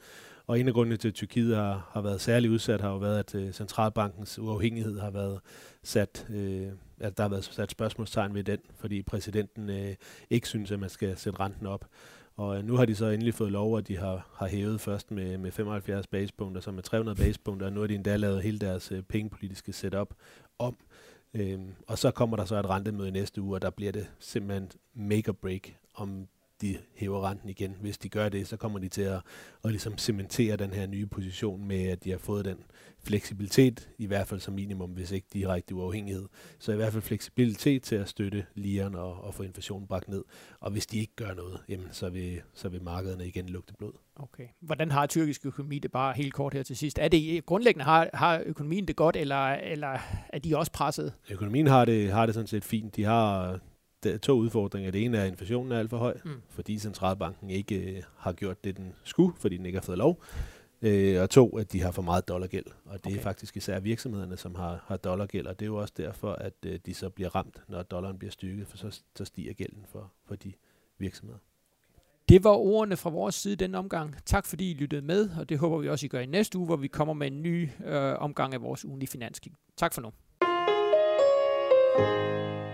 Og 0.48 0.60
en 0.60 0.68
af 0.68 0.74
grundene 0.74 0.98
til, 0.98 1.08
at 1.08 1.14
Tyrkiet 1.14 1.56
har, 1.56 1.90
har 1.94 2.02
været 2.02 2.22
særlig 2.22 2.52
udsat, 2.52 2.82
har 2.82 2.90
jo 2.90 2.98
været, 2.98 3.20
at 3.20 3.36
øh, 3.36 3.54
centralbankens 3.54 4.40
uafhængighed 4.40 5.00
har 5.00 5.12
været 5.12 5.40
sat, 5.84 6.28
øh, 6.30 6.68
at 7.00 7.18
der 7.18 7.24
har 7.24 7.30
været 7.30 7.44
sat 7.44 7.72
spørgsmålstegn 7.72 8.34
ved 8.34 8.44
den, 8.44 8.60
fordi 8.80 9.04
præsidenten 9.04 9.70
øh, 9.70 9.96
ikke 10.30 10.48
synes, 10.48 10.72
at 10.72 10.80
man 10.80 10.90
skal 10.90 11.18
sætte 11.18 11.40
renten 11.40 11.68
op. 11.68 11.86
Og 12.36 12.58
øh, 12.58 12.66
nu 12.66 12.76
har 12.76 12.86
de 12.86 12.96
så 12.96 13.06
endelig 13.06 13.34
fået 13.34 13.52
lov, 13.52 13.78
at 13.78 13.88
de 13.88 13.98
har, 13.98 14.28
har 14.36 14.48
hævet 14.48 14.82
først 14.82 15.12
med, 15.12 15.38
med 15.38 15.52
75 15.52 16.08
basepunkter, 16.08 16.62
så 16.62 16.72
med 16.72 16.84
300 16.84 17.18
basepunkter, 17.18 17.66
og 17.66 17.74
nu 17.74 17.80
har 17.80 17.88
de 17.88 17.96
endda 17.96 18.16
lavet 18.16 18.42
hele 18.42 18.60
deres 18.60 18.92
øh, 18.92 19.04
pengepolitiske 19.04 19.74
setup 19.74 20.14
om. 20.60 20.78
Øhm, 21.34 21.70
og 21.88 21.98
så 21.98 22.12
kommer 22.12 22.38
der 22.38 22.46
så 22.46 22.56
et 22.56 22.70
rentemøde 22.70 23.12
næste 23.12 23.42
uge, 23.42 23.56
og 23.56 23.62
der 23.62 23.70
bliver 23.70 23.92
det 23.92 24.08
simpelthen 24.20 24.72
make 24.94 25.30
or 25.30 25.34
break, 25.34 25.76
om 25.94 26.28
de 26.62 26.78
hæver 26.96 27.30
renten 27.30 27.50
igen. 27.50 27.76
Hvis 27.82 27.98
de 27.98 28.10
gør 28.10 28.30
det, 28.30 28.48
så 28.48 28.58
kommer 28.58 28.80
de 28.80 28.88
til 28.88 29.02
at, 29.02 29.22
at 29.64 29.72
ligesom 29.72 29.98
cementere 29.98 30.56
den 30.56 30.74
her 30.74 30.88
nye 30.88 31.06
position 31.06 31.68
med, 31.68 31.84
at 31.88 32.04
de 32.04 32.12
har 32.12 32.18
fået 32.18 32.46
den 32.46 32.58
fleksibilitet, 33.04 33.90
i 33.98 34.06
hvert 34.06 34.28
fald 34.28 34.40
som 34.40 34.54
minimum, 34.54 34.90
hvis 34.90 35.12
ikke 35.12 35.28
direkte 35.34 35.76
uafhængighed. 35.76 36.28
Så 36.60 36.72
i 36.72 36.76
hvert 36.76 36.92
fald 36.92 37.04
fleksibilitet 37.04 37.84
til 37.84 37.96
at 37.96 38.10
støtte 38.10 38.46
lieren 38.56 38.96
og, 38.96 39.24
og 39.24 39.34
få 39.34 39.44
inflationen 39.44 39.88
bragt 39.88 40.08
ned. 40.08 40.24
Og 40.60 40.72
hvis 40.72 40.88
de 40.88 41.00
ikke 41.00 41.16
gør 41.16 41.34
noget, 41.34 41.60
jamen, 41.70 41.88
så, 41.92 42.10
vil, 42.10 42.42
så 42.54 42.70
vil 42.70 42.84
markederne 42.84 43.28
igen 43.28 43.50
lugte 43.50 43.74
blod. 43.78 43.94
Okay. 44.16 44.48
Hvordan 44.62 44.92
har 44.92 45.06
tyrkisk 45.06 45.46
økonomi 45.46 45.80
det 45.80 45.92
bare 45.92 46.14
helt 46.14 46.34
kort 46.34 46.54
her 46.54 46.64
til 46.64 46.78
sidst? 46.78 47.00
Er 47.00 47.08
det 47.08 47.46
grundlæggende, 47.46 47.86
har, 47.86 48.10
har 48.14 48.44
økonomien 48.46 48.88
det 48.88 48.96
godt, 48.96 49.16
eller, 49.16 49.54
eller 49.54 49.98
er 50.30 50.40
de 50.40 50.58
også 50.58 50.72
presset? 50.72 51.14
Økonomien 51.32 51.68
har 51.68 51.86
det, 51.86 52.12
har 52.12 52.26
det 52.26 52.36
sådan 52.36 52.48
set 52.48 52.64
fint. 52.64 52.96
De 52.96 53.04
har 53.04 53.60
to 54.22 54.34
udfordringer. 54.34 54.92
Det 54.92 55.06
ene 55.06 55.18
er, 55.18 55.22
at 55.22 55.28
inflationen 55.28 55.72
er 55.72 55.80
alt 55.80 55.90
for 55.90 55.98
høj, 55.98 56.18
mm. 56.26 56.42
fordi 56.50 56.80
centralbanken 56.80 57.50
ikke 57.50 57.96
øh, 57.96 58.04
har 58.18 58.34
gjort 58.34 58.64
det, 58.64 58.78
den 58.78 58.94
skulle, 59.04 59.36
fordi 59.38 59.58
den 59.58 59.66
ikke 59.66 59.78
har 59.78 59.84
fået 59.84 59.98
lov. 59.98 60.24
Øh, 60.82 61.22
og 61.22 61.30
to, 61.30 61.58
at 61.58 61.72
de 61.72 61.82
har 61.82 61.92
for 61.92 62.02
meget 62.02 62.28
dollargæld. 62.28 62.66
Og 62.86 62.98
det 63.04 63.06
okay. 63.06 63.18
er 63.18 63.22
faktisk 63.22 63.58
især 63.58 63.80
virksomhederne, 63.80 64.38
som 64.38 64.56
har, 64.56 64.84
har 64.88 64.98
dollargæld, 64.98 65.48
og 65.48 65.60
det 65.60 65.66
er 65.66 65.70
jo 65.70 65.76
også 65.76 65.94
derfor, 65.98 66.32
at 66.32 66.54
øh, 66.66 66.80
de 66.86 66.94
så 66.94 67.10
bliver 67.10 67.36
ramt, 67.36 67.62
når 67.68 67.84
dollaren 67.84 68.18
bliver 68.18 68.32
styrket, 68.32 68.68
for 68.68 68.78
så, 68.78 69.02
så 69.16 69.26
stiger 69.26 69.54
gælden 69.54 69.86
for, 69.92 70.12
for 70.26 70.36
de 70.36 70.54
virksomheder. 70.98 71.40
Det 72.30 72.44
var 72.44 72.52
ordene 72.52 72.98
fra 72.98 73.10
vores 73.10 73.36
side 73.36 73.56
den 73.56 73.76
omgang. 73.76 74.16
Tak 74.26 74.46
fordi 74.46 74.72
I 74.72 74.74
lyttede 74.74 75.02
med, 75.02 75.30
og 75.40 75.50
det 75.50 75.58
håber 75.58 75.78
vi 75.78 75.90
også, 75.90 76.06
I 76.06 76.10
gør 76.10 76.20
i 76.20 76.26
næste 76.26 76.58
uge, 76.58 76.66
hvor 76.66 76.76
vi 76.76 76.88
kommer 76.88 77.14
med 77.14 77.28
en 77.28 77.42
ny 77.42 77.70
øh, 77.86 78.14
omgang 78.20 78.54
af 78.54 78.62
vores 78.62 78.86
ugenlige 78.86 79.10
finanskig. 79.10 79.54
Tak 79.78 79.94
for 79.94 80.02
nu. 80.02 80.12
thank 81.98 82.10
you 82.10 82.65